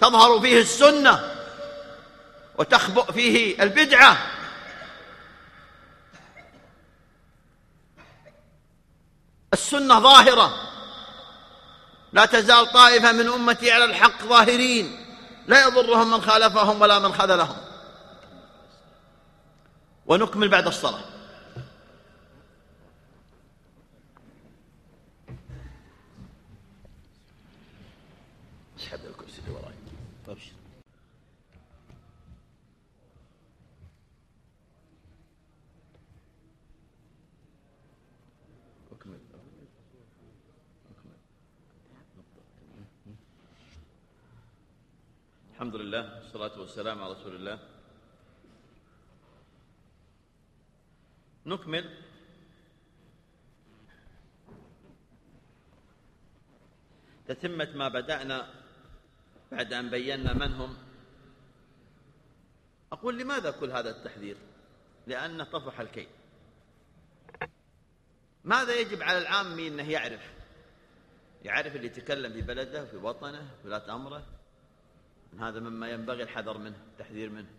[0.00, 1.34] تظهر فيه السنة
[2.58, 4.16] وتخبؤ فيه البدعة.
[9.54, 10.54] السنة ظاهرة.
[12.12, 15.06] لا تزال طائفة من أمتي على الحق ظاهرين.
[15.46, 17.56] لا يضرهم من خالفهم ولا من خذلهم.
[20.06, 21.13] ونكمل بعد الصلاة.
[45.64, 47.58] الحمد لله والصلاة والسلام على رسول الله.
[51.46, 51.84] نكمل.
[57.28, 58.54] تتمة ما بدأنا
[59.52, 60.76] بعد أن بينا من هم.
[62.92, 64.36] أقول لماذا كل هذا التحذير؟
[65.06, 66.08] لأن طفح الكيل.
[68.44, 70.34] ماذا يجب على العامي أنه يعرف؟
[71.42, 74.33] يعرف اللي يتكلم في بلده في وطنه في ولاة أمره.
[75.40, 77.50] هذا مما ينبغي الحذر منه التحذير منه.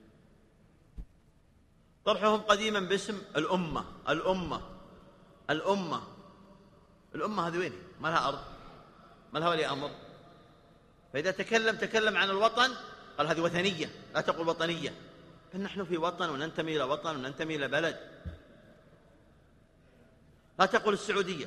[2.05, 4.61] طرحهم قديما باسم الأمة الأمة
[5.49, 6.03] الأمة.
[7.15, 8.39] الأمة هذه وين ما لها أرض
[9.33, 9.91] ما لها ولي أمر.
[11.13, 12.73] فإذا تكلم تكلم عن الوطن
[13.17, 14.93] قال هذه وثنية لا تقول وطنية.
[15.53, 17.97] فنحن في وطن وننتمي إلى وطن وننتمي إلى بلد.
[20.59, 21.45] لا تقول السعودية.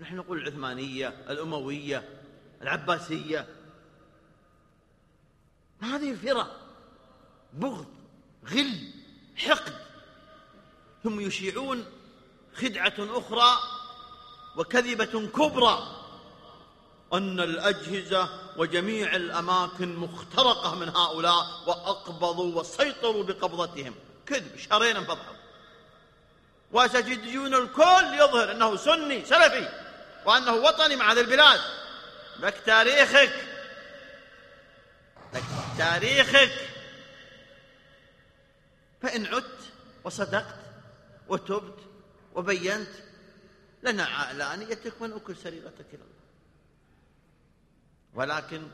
[0.00, 2.15] نحن نقول العثمانية الأموية.
[2.62, 3.46] العباسية.
[5.80, 6.60] هذه الفرق؟
[7.52, 7.86] بغض
[8.50, 8.92] غل
[9.36, 9.74] حقد.
[11.04, 11.86] ثم يشيعون
[12.54, 13.58] خدعة أخرى
[14.56, 15.92] وكذبة كبرى.
[17.12, 23.94] أن الأجهزة وجميع الأماكن مخترقة من هؤلاء وأقبضوا وسيطروا بقبضتهم.
[24.26, 25.36] كذب شهرين انفضحوا
[26.72, 29.68] وستجدون الكل يظهر أنه سني سلفي
[30.26, 31.60] وأنه وطني مع هذه البلاد.
[32.40, 33.32] لك تاريخك.
[35.34, 35.42] لك
[35.78, 36.52] تاريخك.
[39.02, 39.72] فإن عدت
[40.04, 40.60] وصدقت
[41.28, 41.78] وتبت
[42.34, 42.90] وبينت
[43.82, 46.26] لنا علانيتك ونؤكل سريرتك إلى الله.
[48.14, 48.68] ولكن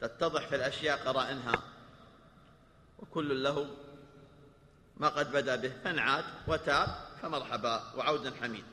[0.00, 1.62] تتضح في الأشياء قرائنها.
[2.98, 3.76] وكل له
[4.96, 5.72] ما قد بدا به.
[5.84, 6.88] فإن عاد وتاب
[7.22, 8.64] فمرحبا وعودا حميد.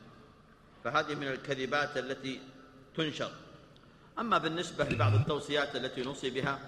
[0.83, 2.41] فهذه من الكذبات التي
[2.95, 3.31] تنشر.
[4.19, 6.59] أما بالنسبة لبعض التوصيات التي نوصي بها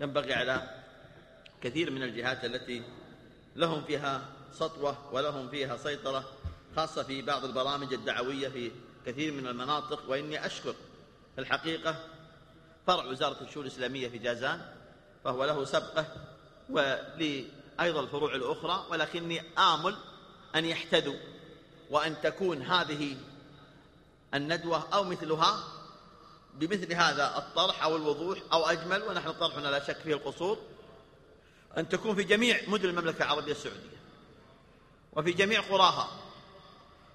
[0.00, 0.82] ينبغي على
[1.62, 2.82] كثير من الجهات التي
[3.56, 4.22] لهم فيها
[4.52, 6.24] سطوة ولهم فيها سيطرة
[6.76, 8.70] خاصة في بعض البرامج الدعوية في
[9.06, 10.10] كثير من المناطق.
[10.10, 10.74] وإني أشكر
[11.34, 11.96] في الحقيقة
[12.86, 14.60] فرع وزارة الشؤون الإسلامية في جازان
[15.24, 16.06] فهو له سبقة
[16.70, 19.96] ولأيضا الفروع الأخرى ولكني آمل
[20.54, 21.16] أن يحتدوا
[21.90, 23.16] وأن تكون هذه
[24.34, 25.75] الندوة أو مثلها
[26.58, 30.58] بمثل هذا الطرح أو الوضوح أو أجمل ونحن طرحنا لا شك فيه القصور
[31.78, 33.96] أن تكون في جميع مدن المملكة العربية السعودية
[35.12, 36.08] وفي جميع قراها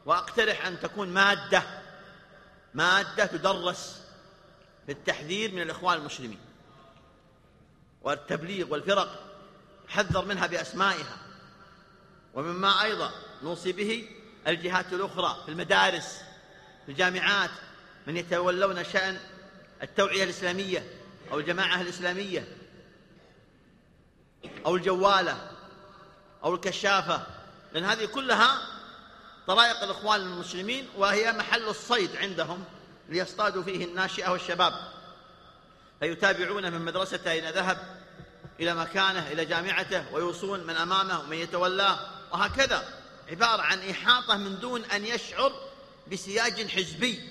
[0.05, 1.63] وأقترح أن تكون مادة
[2.73, 4.01] مادة تدرس
[4.85, 6.39] في التحذير من الإخوان المسلمين
[8.01, 9.25] والتبليغ والفرق
[9.87, 11.17] حذر منها بأسمائها
[12.33, 13.11] ومما أيضا
[13.43, 14.09] نوصي به
[14.47, 16.21] الجهات الأخرى في المدارس
[16.85, 17.51] في الجامعات
[18.07, 19.19] من يتولون شأن
[19.83, 20.85] التوعية الإسلامية
[21.31, 22.47] أو الجماعة الإسلامية
[24.65, 25.51] أو الجوالة
[26.43, 27.25] أو الكشافة
[27.73, 28.61] لأن هذه كلها
[29.47, 32.63] طرائق الإخوان المسلمين وهي محل الصيد عندهم
[33.09, 34.73] ليصطادوا فيه الناشئة والشباب.
[35.99, 37.77] فيتابعون من مدرسته أين ذهب
[38.59, 41.99] إلى مكانه إلى جامعته ويوصون من أمامه ومن يتولاه.
[42.31, 42.87] وهكذا
[43.29, 45.53] عبارة عن إحاطة من دون أن يشعر
[46.11, 47.29] بسياج حزبي.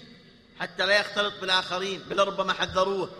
[0.60, 3.10] حتى لا يختلط بالآخرين بل ربما حذروه.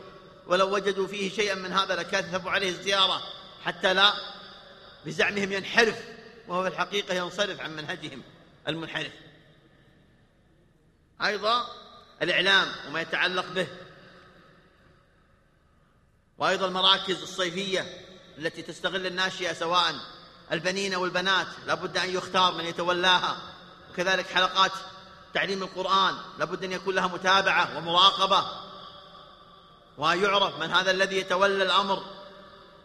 [0.46, 3.22] ولو وجدوا فيه شيئا من هذا لكثفوا عليه الزيارة
[3.64, 4.12] حتى لا
[5.06, 6.04] بزعمهم ينحرف
[6.48, 8.22] وهو في الحقيقة ينصرف عن منهجهم
[8.68, 9.12] المنحرف.
[11.24, 11.66] أيضا
[12.22, 13.66] الإعلام وما يتعلق به.
[16.38, 18.06] وأيضا المراكز الصيفية
[18.38, 19.94] التي تستغل الناشئة سواء
[20.52, 23.36] البنين والبنات لابد أن يختار من يتولاها.
[23.90, 24.72] وكذلك حلقات
[25.34, 28.46] تعليم القرآن لابد أن يكون لها متابعة ومراقبة.
[29.98, 32.02] ويعرف من هذا الذي يتولى الأمر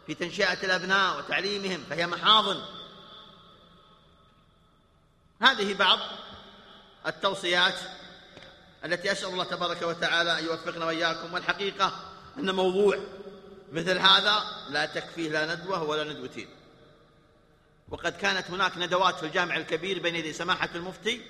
[0.07, 2.61] في تنشئة الأبناء وتعليمهم فهي محاضن.
[5.41, 5.99] هذه بعض
[7.07, 7.79] التوصيات
[8.85, 11.33] التي أسأل الله تبارك وتعالى أن يوفقنا وإياكم.
[11.33, 11.91] والحقيقة
[12.37, 12.99] أن موضوع
[13.71, 16.49] مثل هذا لا تكفيه لا ندوة ولا ندوتين.
[17.89, 21.21] وقد كانت هناك ندوات في الجامع الكبير بين يدي سماحة المفتي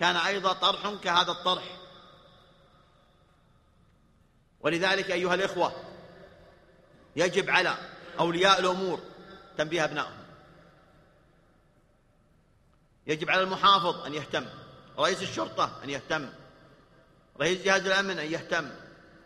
[0.00, 1.64] كان أيضا طرح كهذا الطرح.
[4.60, 5.72] ولذلك أيها الإخوة
[7.16, 7.76] يجب على
[8.18, 9.00] أولياء الأمور
[9.58, 10.26] تنبيه أبنائهم.
[13.06, 14.46] يجب على المحافظ أن يهتم
[14.98, 16.28] رئيس الشرطة أن يهتم
[17.40, 18.70] رئيس جهاز الأمن أن يهتم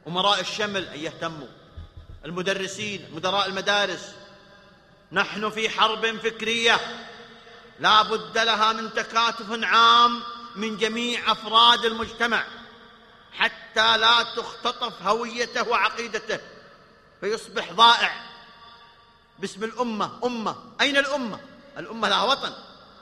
[0.07, 1.49] أمراء الشمل أن يهتموا
[2.25, 4.15] المدرسين مدراء المدارس.
[5.13, 6.81] نحن في حرب فكرية
[7.79, 10.23] لا بد لها من تكاتف عام
[10.57, 12.45] من جميع أفراد المجتمع
[13.33, 16.39] حتى لا تختطف هويته وعقيدته
[17.21, 18.31] فيصبح ضائع.
[19.39, 20.57] باسم الأمة أمة.
[20.81, 21.41] أين الأمة؟
[21.79, 22.53] الأمة لها وطن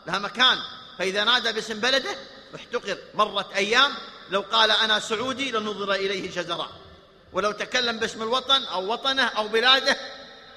[0.07, 0.59] لها مكان.
[0.99, 2.17] فإذا نادى باسم بلده
[2.55, 2.99] احتقر.
[3.15, 3.93] مرت أيام
[4.31, 6.69] لو قال أنا سعودي لنظر إليه شزرا
[7.33, 9.97] ولو تكلم باسم الوطن أو وطنه أو بلاده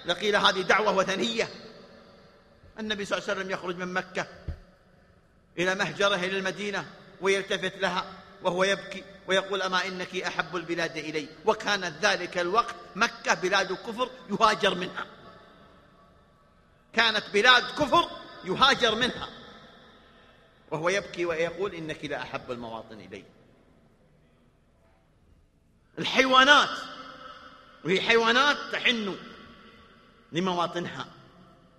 [0.05, 1.49] لقيل هذه دعوة وثنية.
[2.79, 4.27] النبي صلى الله عليه وسلم يخرج من مكة
[5.61, 6.85] إلى مهجره إلى المدينة
[7.21, 8.05] ويلتفت لها
[8.43, 14.75] وهو يبكي ويقول أما إنك أحب البلاد إلي وكانت ذلك الوقت مكة بلاد كفر يهاجر
[14.75, 15.05] منها.
[16.93, 18.09] كانت بلاد كفر
[18.45, 19.29] يهاجر منها.
[20.71, 23.23] وهو يبكي ويقول إنك لأحب المواطن إلي.
[25.99, 26.69] الحيوانات
[27.85, 29.17] وهي حيوانات تحن
[30.31, 31.07] لمواطنها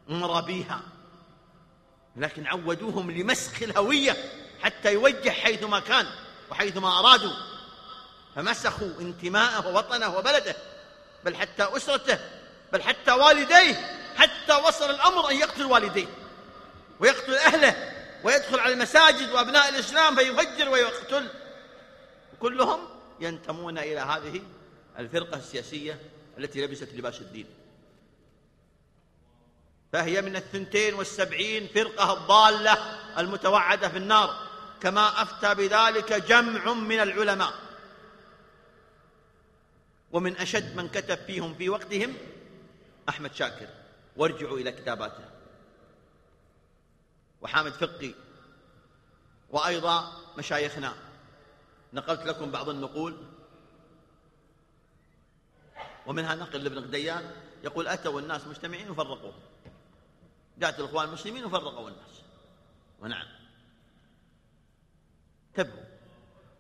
[0.08, 0.82] ومرابيها
[2.16, 4.16] لكن عودوهم لمسخ الهوية
[4.62, 6.06] حتى يوجه حيثما كان
[6.50, 7.32] وحيثما أرادوا.
[8.36, 10.56] فمسخوا انتماءه ووطنه وبلده
[11.24, 12.18] بل حتى أسرته
[12.72, 13.74] بل حتى والديه
[14.16, 16.06] حتى وصل الأمر أن يقتل والديه
[17.00, 17.92] ويقتل أهله
[18.24, 21.28] ويدخل على المساجد وأبناء الإسلام فيفجر ويقتل.
[22.40, 22.78] كلهم
[23.20, 24.42] ينتمون إلى هذه
[24.98, 26.00] الفرقة السياسية
[26.38, 27.46] التي لبست لباس الدين.
[29.92, 32.72] فهي من الثنتين والسبعين فرقة الضالة
[33.20, 34.48] المتوعدة في النار
[34.80, 37.52] كما أفتى بذلك جمع من العلماء.
[40.12, 42.14] ومن أشد من كتب فيهم في وقتهم
[43.08, 43.68] أحمد شاكر.
[44.16, 45.24] وارجعوا إلى كتاباته.
[47.40, 48.14] وحامد فقي.
[49.50, 50.94] وأيضا مشايخنا.
[51.92, 53.16] نقلت لكم بعض النقول.
[56.06, 57.30] ومنها نقل لابن غديان
[57.64, 59.51] يقول أتوا الناس مجتمعين وفرقوهم.
[60.62, 62.22] جاءت الإخوان المسلمين وفرقوا الناس.
[63.00, 63.26] ونعم.
[65.48, 65.84] انتبهوا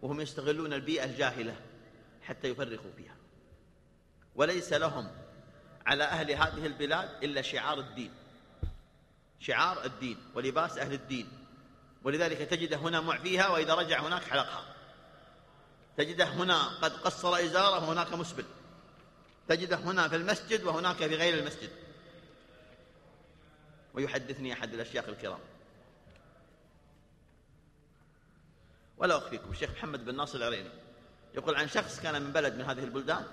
[0.00, 1.56] وهم يستغلون البيئة الجاهلة
[2.22, 3.16] حتى يفرقوا فيها.
[4.34, 5.10] وليس لهم
[5.86, 8.14] على أهل هذه البلاد إلا شعار الدين.
[9.40, 11.28] شعار الدين ولباس أهل الدين.
[12.04, 14.74] ولذلك تجده هنا معفيها وإذا رجع هناك حلقها.
[15.96, 18.44] تجده هنا قد قصر إزاره وهناك مسبل.
[19.48, 21.81] تجده هنا في المسجد وهناك في غير المسجد.
[23.94, 25.38] ويحدثني أحد الأشياخ الكرام.
[28.96, 30.70] ولا أخفيكم الشيخ محمد بن ناصر العريني
[31.34, 33.26] يقول عن شخص كان من بلد من هذه البلدان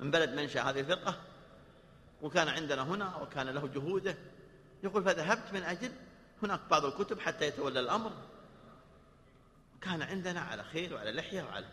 [0.00, 1.20] من بلد منشأ هذه الفرقة
[2.22, 4.16] وكان عندنا هنا وكان له جهوده
[4.82, 5.92] يقول فذهبت من أجل
[6.42, 8.12] هناك بعض الكتب حتى يتولى الأمر.
[9.80, 11.66] كان عندنا على خير وعلى لحية وعلى.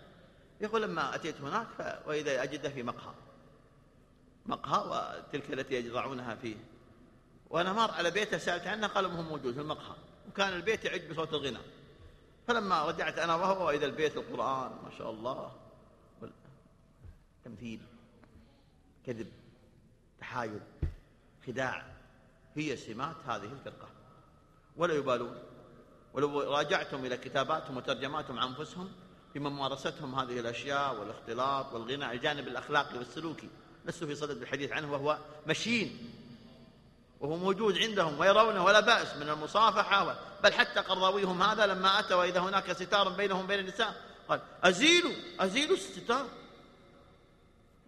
[0.62, 2.02] يقول لما أتيت هناك.
[2.06, 3.14] وإذا أجده في مقهى.
[4.46, 4.90] مقهى
[5.30, 6.56] وتلك التي يضعونها فيه.
[7.52, 9.96] وأنا مر على بيته سألت عنه قال ما هو موجود في المقهى.
[10.30, 11.62] وكان البيت يعج بصوت الغناء
[12.48, 15.52] فلما رجعت أنا وهو وإذا البيت القرآن ما شاء الله
[17.46, 17.80] تمثيل
[19.06, 19.28] كذب
[20.20, 20.60] تحايل
[21.48, 21.86] خداع.
[22.56, 23.88] هي سمات هذه الفرقة.
[24.78, 25.44] ولا يبالون.
[26.14, 28.92] ولو راجعتم إلى كتاباتهم وترجماتهم عن أنفسهم
[29.34, 33.50] في ممارستهم هذه الأشياء والاختلاط والغنى الجانب الأخلاقي والسلوكي.
[33.86, 36.14] لست في صدد الحديث عنه وهو مشين.
[37.22, 42.40] وهو موجود عندهم ويرونه ولا بأس من المصافحة بل حتى قرضاويهم هذا لما أتى وإذا
[42.40, 43.96] هناك ستار بينهم بين النساء
[44.28, 46.28] قال أزيلوا أزيلوا الستار.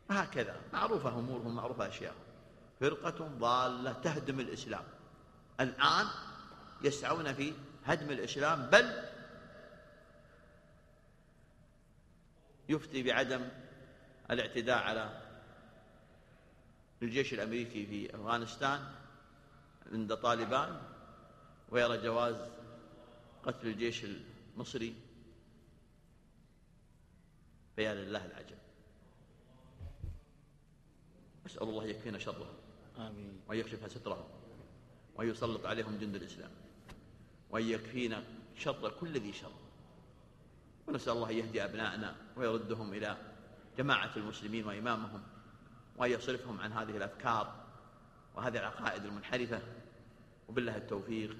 [0.09, 2.15] هكذا معروفة أمورهم معروفة أشياء
[2.79, 4.83] فرقة ضالة تهدم الإسلام.
[5.59, 6.07] الآن
[6.81, 7.53] يسعون في
[7.85, 9.03] هدم الإسلام بل
[12.69, 13.49] يفتي بعدم
[14.31, 15.21] الاعتداء على
[17.01, 19.02] الجيش الأمريكي في أفغانستان.
[19.93, 20.81] عند طالبان
[21.69, 22.35] ويرى جواز
[23.43, 24.05] قتل الجيش
[24.55, 24.95] المصري.
[27.75, 28.57] فيا لله العجب.
[31.45, 32.55] أسأل الله يكفينا شرهم
[32.97, 33.41] آمين.
[33.47, 34.25] وأن يكشف سترهم
[35.15, 36.51] وأن يسلط عليهم جند الإسلام.
[37.49, 38.23] وأن يكفينا
[38.57, 39.51] شر كل ذي شر.
[40.87, 43.17] ونسأل الله أن يهدي أبناءنا ويردهم إلى
[43.77, 45.23] جماعة المسلمين وإمامهم.
[45.97, 47.63] وأن يصرفهم عن هذه الأفكار
[48.35, 49.61] وهذه العقائد المنحرفة.
[50.49, 51.37] وبالله التوفيق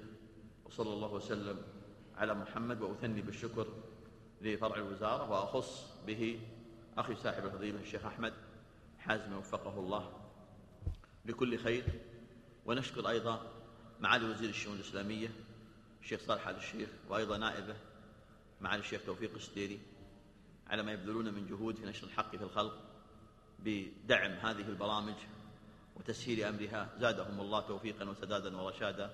[0.64, 1.62] وصلى الله وسلم
[2.16, 3.66] على محمد وأثني بالشكر
[4.40, 6.40] لفرع الوزارة وأخص به
[6.98, 8.32] أخي صاحب الفضيلة الشيخ أحمد
[8.98, 10.12] حازم وفقه الله
[11.24, 11.84] بكل خير.
[12.66, 13.52] ونشكر أيضا
[14.00, 15.28] معالي وزير الشؤون الإسلامية
[16.02, 17.76] الشيخ صالح آل الشيخ وأيضا نائبه
[18.60, 19.80] معالي الشيخ توفيق الستيري
[20.66, 22.78] على ما يبذلون من جهود في نشر الحق في الخلق
[23.58, 25.14] بدعم هذه البرامج
[25.96, 26.88] وتسهيل أمرها.
[26.98, 29.10] زادهم الله توفيقا وسدادا ورشادا.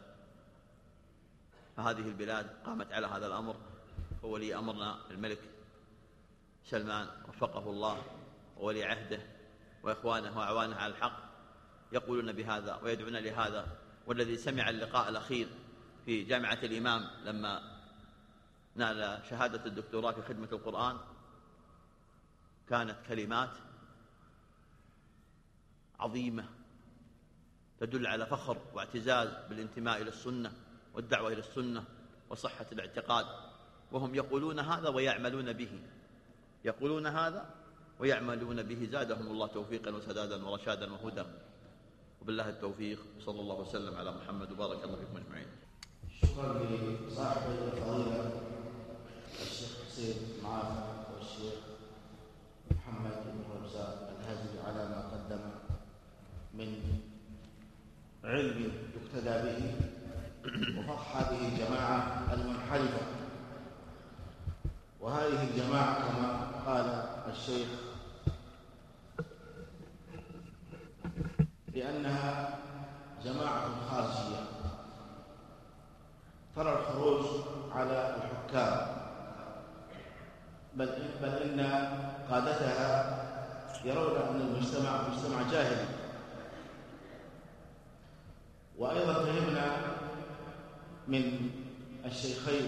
[1.77, 3.57] فهذه البلاد قامت على هذا الأمر.
[4.23, 4.99] وولي أمرنا.
[5.11, 5.41] الملك
[6.65, 8.03] سلمان وفقه الله
[8.57, 9.23] وولي عهده
[9.83, 11.31] وإخوانه وأعوانه على الحق.
[11.93, 13.67] يقولون بهذا ويدعون لهذا.
[14.07, 15.49] والذي سمع اللقاء الأخير
[16.05, 17.81] في جامعة الإمام لما
[18.75, 20.99] نال شهادة الدكتوراه في خدمة القرآن
[22.69, 23.51] كانت كلمات
[26.01, 26.49] عظيمة
[27.81, 30.53] تدل على فخر واعتزاز بالانتماء إلى السنة
[30.95, 31.85] والدعوة إلى السنة
[32.31, 33.27] وصحة الاعتقاد.
[33.93, 35.71] وهم يقولون هذا ويعملون به.
[36.65, 37.51] يقولون هذا
[38.01, 38.89] ويعملون به.
[38.93, 41.25] زادهم الله توفيقا وسدادا ورشادا وهدى
[42.23, 42.99] وبالله التوفيق.
[43.21, 45.47] صلى الله وسلم على محمد وبارك الله فيكم أجمعين.
[46.23, 46.65] شكرا
[47.09, 48.41] لصاحب الفضيلة
[49.43, 51.55] الشيخ حسين معافى والشيخ
[52.71, 55.41] محمد بن رمزان الهزلي على ما قدم
[56.55, 57.01] من
[58.31, 59.75] علم يقتدى به
[60.79, 63.07] وفضح هذه الجماعة المنحرفة.
[65.01, 66.87] وهذه الجماعة كما قال
[67.33, 67.69] الشيخ
[71.75, 72.59] لأنها
[73.25, 74.43] جماعة خارجية.
[76.57, 77.27] ترى الخروج
[77.73, 78.87] على الحكام.
[80.75, 80.89] بل
[81.23, 81.61] بل إن
[82.31, 83.21] قادتها
[83.85, 86.00] يرون أن المجتمع مجتمع جاهلي.
[88.81, 89.77] وأيضا فهمنا
[91.09, 91.51] من
[92.07, 92.67] الشيخين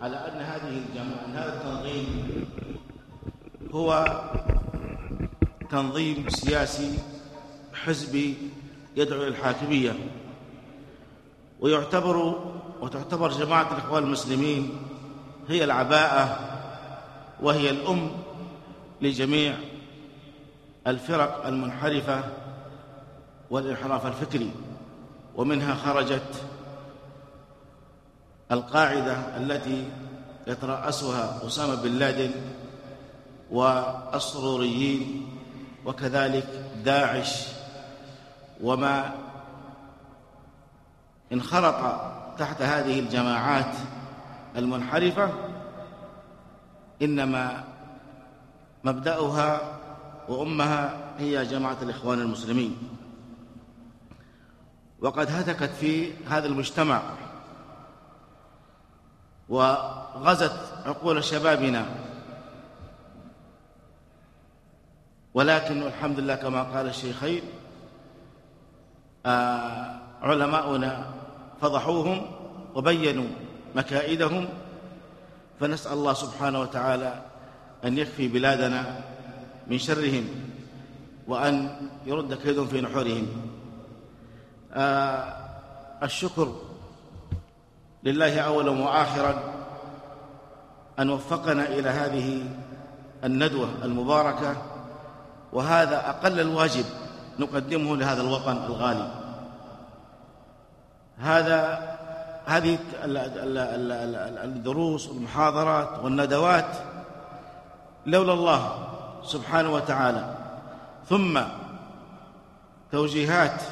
[0.00, 2.44] على أن هذه الجماعة أن هذا التنظيم
[3.72, 4.20] هو
[5.70, 6.98] تنظيم سياسي
[7.74, 8.34] حزبي
[8.96, 9.92] يدعو إلى الحاكمية.
[11.60, 12.16] ويعتبر
[12.80, 14.82] وتعتبر جماعة الإخوان المسلمين
[15.48, 16.38] هي العباءة
[17.40, 18.10] وهي الأم
[19.02, 19.54] لجميع
[20.86, 22.24] الفرق المنحرفة
[23.50, 24.50] والانحراف الفكري.
[25.36, 26.42] ومنها خرجت
[28.52, 29.88] القاعدة التي
[30.46, 32.30] يترأسها أسامة بن لادن
[33.50, 35.28] والسروريين
[35.84, 36.46] وكذلك
[36.84, 37.46] داعش
[38.62, 39.14] وما
[41.32, 42.00] انخرط
[42.38, 43.74] تحت هذه الجماعات
[44.56, 45.30] المنحرفة
[47.02, 47.64] إنما
[48.84, 49.78] مبدأها
[50.28, 52.76] وأمها هي جماعة الإخوان المسلمين.
[55.00, 57.02] وقد هتكت في هذا المجتمع
[59.48, 61.86] وغزت عقول شبابنا.
[65.34, 67.42] ولكن الحمد لله كما قال الشيخين
[69.26, 71.14] آه علماؤنا
[71.60, 72.26] فضحوهم
[72.74, 73.28] وبينوا
[73.74, 74.48] مكائدهم.
[75.60, 77.22] فنسأل الله سبحانه وتعالى
[77.84, 79.00] أن يكفي بلادنا
[79.66, 80.28] من شرهم
[81.26, 81.76] وأن
[82.06, 83.26] يرد كيدهم في نحورهم.
[84.74, 85.24] آه
[86.02, 86.52] الشكر
[88.02, 89.42] لله أولا وآخرا
[90.98, 92.44] أن وفقنا إلى هذه
[93.24, 94.56] الندوة المباركة
[95.52, 96.84] وهذا أقل الواجب
[97.38, 99.10] نقدمه لهذا الوطن الغالي.
[101.18, 101.90] هذا
[102.46, 102.78] هذه
[104.44, 106.76] الدروس والمحاضرات والندوات
[108.06, 108.88] لولا الله
[109.24, 110.34] سبحانه وتعالى.
[111.08, 111.40] ثم
[112.92, 113.62] توجيهات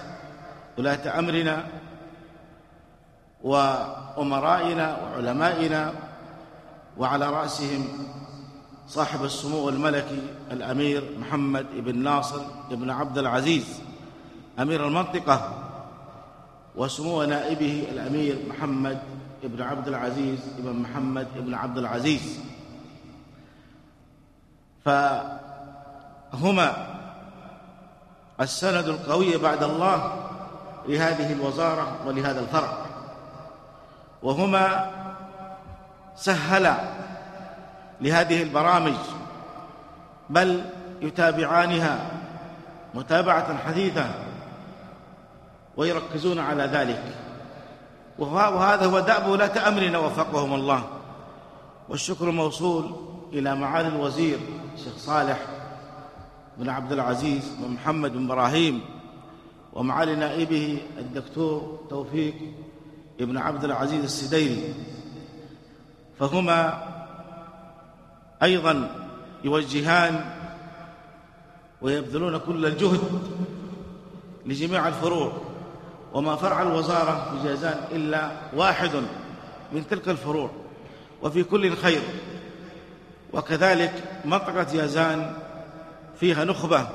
[0.79, 1.67] ولاة أمرنا
[3.43, 5.93] وأمرائنا وعلمائنا
[6.99, 7.89] وعلى رأسهم
[8.89, 13.81] صاحب السمو الملكي الأمير محمد بن ناصر بن عبد العزيز
[14.59, 15.65] أمير المنطقة
[16.77, 18.99] وسمو نائبه الأمير محمد
[19.43, 22.41] بن عبد العزيز بن محمد بن عبد العزيز.
[24.85, 26.77] فهما
[28.41, 30.25] السند القوي بعد الله
[30.89, 32.73] لهذه الوزارة ولهذا الفرع.
[34.23, 34.91] وهما
[36.17, 36.77] سهلا
[38.01, 38.97] لهذه البرامج
[40.31, 40.65] بل
[41.01, 42.11] يتابعانها
[42.95, 44.07] متابعة حديثة
[45.77, 47.03] ويركزون على ذلك.
[48.19, 50.85] وهذا هو دأب ولاة أمرنا وفقهم الله.
[51.89, 52.97] والشكر موصول
[53.33, 54.39] إلى معالي الوزير
[54.75, 55.39] الشيخ صالح
[56.57, 58.98] بن عبد العزيز بن محمد بن إبراهيم.
[59.79, 62.35] ومعالي نائبه الدكتور توفيق
[63.21, 64.75] بن عبد العزيز السديري
[66.19, 66.85] فهما
[68.43, 68.91] أيضا
[69.45, 70.25] يوجهان
[71.83, 73.01] ويبذلون كل الجهد
[74.47, 75.33] لجميع الفروع
[76.15, 78.91] وما فرع الوزارة في جازان إلا واحد
[79.73, 80.51] من تلك الفروع
[81.23, 82.03] وفي كل خير.
[83.33, 85.37] وكذلك منطقة جازان
[86.21, 86.89] فيها نخبة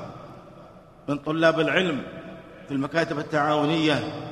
[1.08, 2.02] من طلاب العلم
[2.68, 4.30] في المكاتب التعاونية.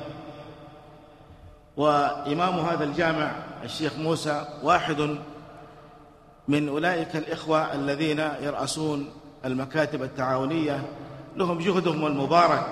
[1.77, 3.31] وإمام هذا الجامع
[3.63, 5.17] الشيخ موسى واحد
[6.47, 9.09] من أولئك الإخوة الذين يرأسون
[9.45, 10.85] المكاتب التعاونية.
[11.35, 12.65] لهم جهدهم المبارك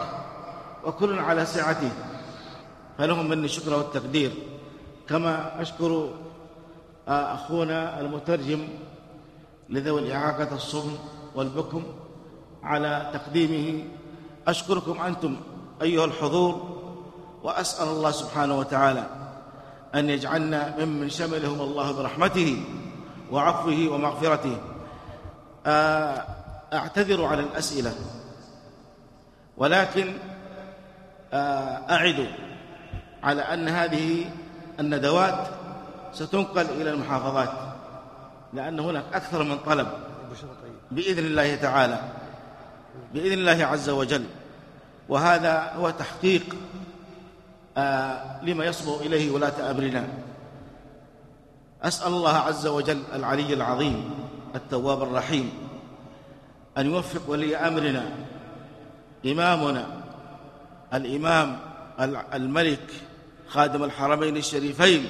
[0.86, 1.91] وكل على سعته
[2.97, 4.32] فلهم مني الشكر والتقدير.
[5.09, 6.09] كما أشكر
[7.07, 8.68] أخونا المترجم
[9.70, 10.95] لذوي الإعاقة الصم
[11.36, 11.84] والبكم
[12.64, 13.84] على تقديمه.
[14.47, 15.36] أشكركم أنتم
[15.82, 16.82] أيها الحضور
[17.43, 19.05] وأسأل الله سبحانه وتعالى
[19.95, 22.63] أن يجعلنا ممن شملهم الله برحمته
[23.32, 24.57] وعفوه ومغفرته.
[25.65, 26.25] آه،
[26.73, 27.95] أعتذر على الأسئلة
[29.57, 30.13] ولكن
[31.34, 32.27] آه، أعد
[33.23, 34.32] على أن هذه
[34.79, 35.47] الندوات
[36.13, 37.51] ستنقل إلى المحافظات
[38.53, 39.88] لأن هناك أكثر من طلب
[40.91, 41.99] بإذن الله تعالى
[43.13, 44.25] بإذن الله عز وجل.
[45.10, 46.56] وهذا هو تحقيق
[47.78, 50.08] آه لما يصبو إليه ولاة أمرنا.
[51.84, 54.10] أسأل الله عز وجل العلي العظيم
[54.56, 55.52] التواب الرحيم
[56.78, 58.06] أن يوفق ولي أمرنا
[59.26, 59.86] إمامنا
[60.93, 61.60] الإمام
[62.34, 62.91] الملك
[63.47, 65.08] خادم الحرمين الشريفين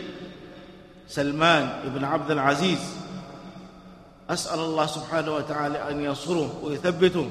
[1.08, 2.80] سلمان بن عبد العزيز.
[4.30, 7.30] أسأل الله سبحانه وتعالى أن ينصره ويثبته.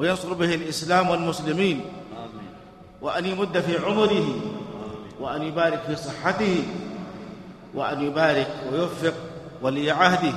[0.00, 1.84] وينصر به الإسلام والمسلمين.
[3.00, 4.26] وأن يمد في عمره.
[5.20, 6.62] وأن يبارك في صحته.
[7.74, 9.14] وأن يبارك ويوفق
[9.62, 10.32] ولي عهده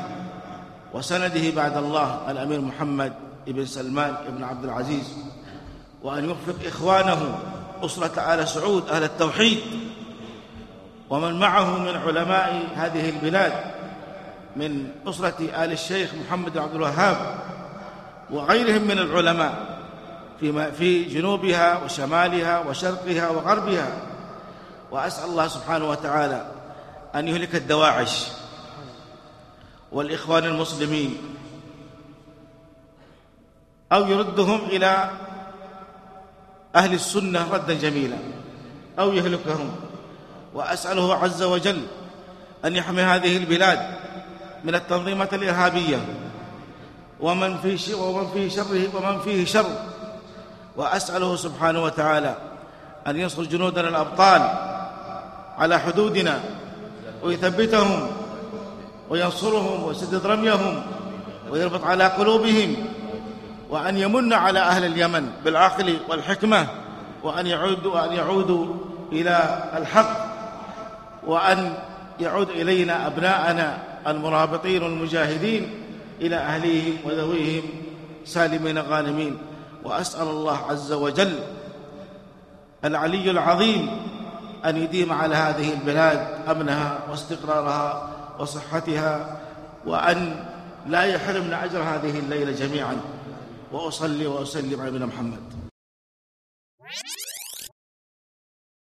[0.94, 3.14] وسنده بعد الله الأمير محمد
[3.48, 5.18] بن سلمان بن عبد العزيز.
[6.04, 7.40] وأن يوفق إخوانه
[7.82, 9.60] أسرة آل سعود أهل التوحيد.
[11.10, 13.54] ومن معه من علماء هذه البلاد
[14.56, 17.18] من أسرة آل الشيخ محمد عبد الوهاب.
[18.30, 19.80] وغيرهم من العلماء
[20.40, 23.88] في في جنوبها وشمالها وشرقها وغربها.
[24.92, 26.52] وأسأل الله سبحانه وتعالى
[27.16, 28.28] أن يهلك الدواعش
[29.92, 31.18] والإخوان المسلمين
[33.92, 35.10] أو يردهم إلى
[36.76, 38.18] أهل السنة ردا جميلا
[39.00, 39.76] أو يهلكهم.
[40.54, 41.82] وأسأله عز وجل
[42.66, 43.80] أن يحمي هذه البلاد
[44.64, 45.98] من التنظيمات الإرهابية
[47.24, 49.66] ومن في شر ومن فيه شره ومن فيه شر.
[50.78, 52.36] وأسأله سبحانه وتعالى
[53.08, 54.42] أن ينصر جنودنا الأبطال
[55.58, 56.40] على حدودنا
[57.24, 58.08] ويثبتهم
[59.10, 60.84] وينصرهم ويسدد رميهم
[61.50, 62.76] ويربط على قلوبهم
[63.70, 66.68] وأن يمن على أهل اليمن بالعقل والحكمة
[67.24, 68.66] وأن يعودوا وأن يعودوا
[69.12, 70.26] إلى الحق
[71.28, 71.74] وأن
[72.20, 75.83] يعود إلينا أبناءنا المرابطين والمجاهدين
[76.22, 77.64] إلى أهليهم وذويهم
[78.26, 79.38] سالمين غانمين.
[79.84, 81.40] وأسأل الله عز وجل
[82.86, 83.90] العلي العظيم
[84.66, 88.10] أن يديم على هذه البلاد أمنها واستقرارها
[88.40, 89.40] وصحتها
[89.86, 90.46] وأن
[90.88, 93.02] لا يحرمنا أجر هذه الليلة جميعا.
[93.72, 95.44] وأصلي وأسلم على محمد.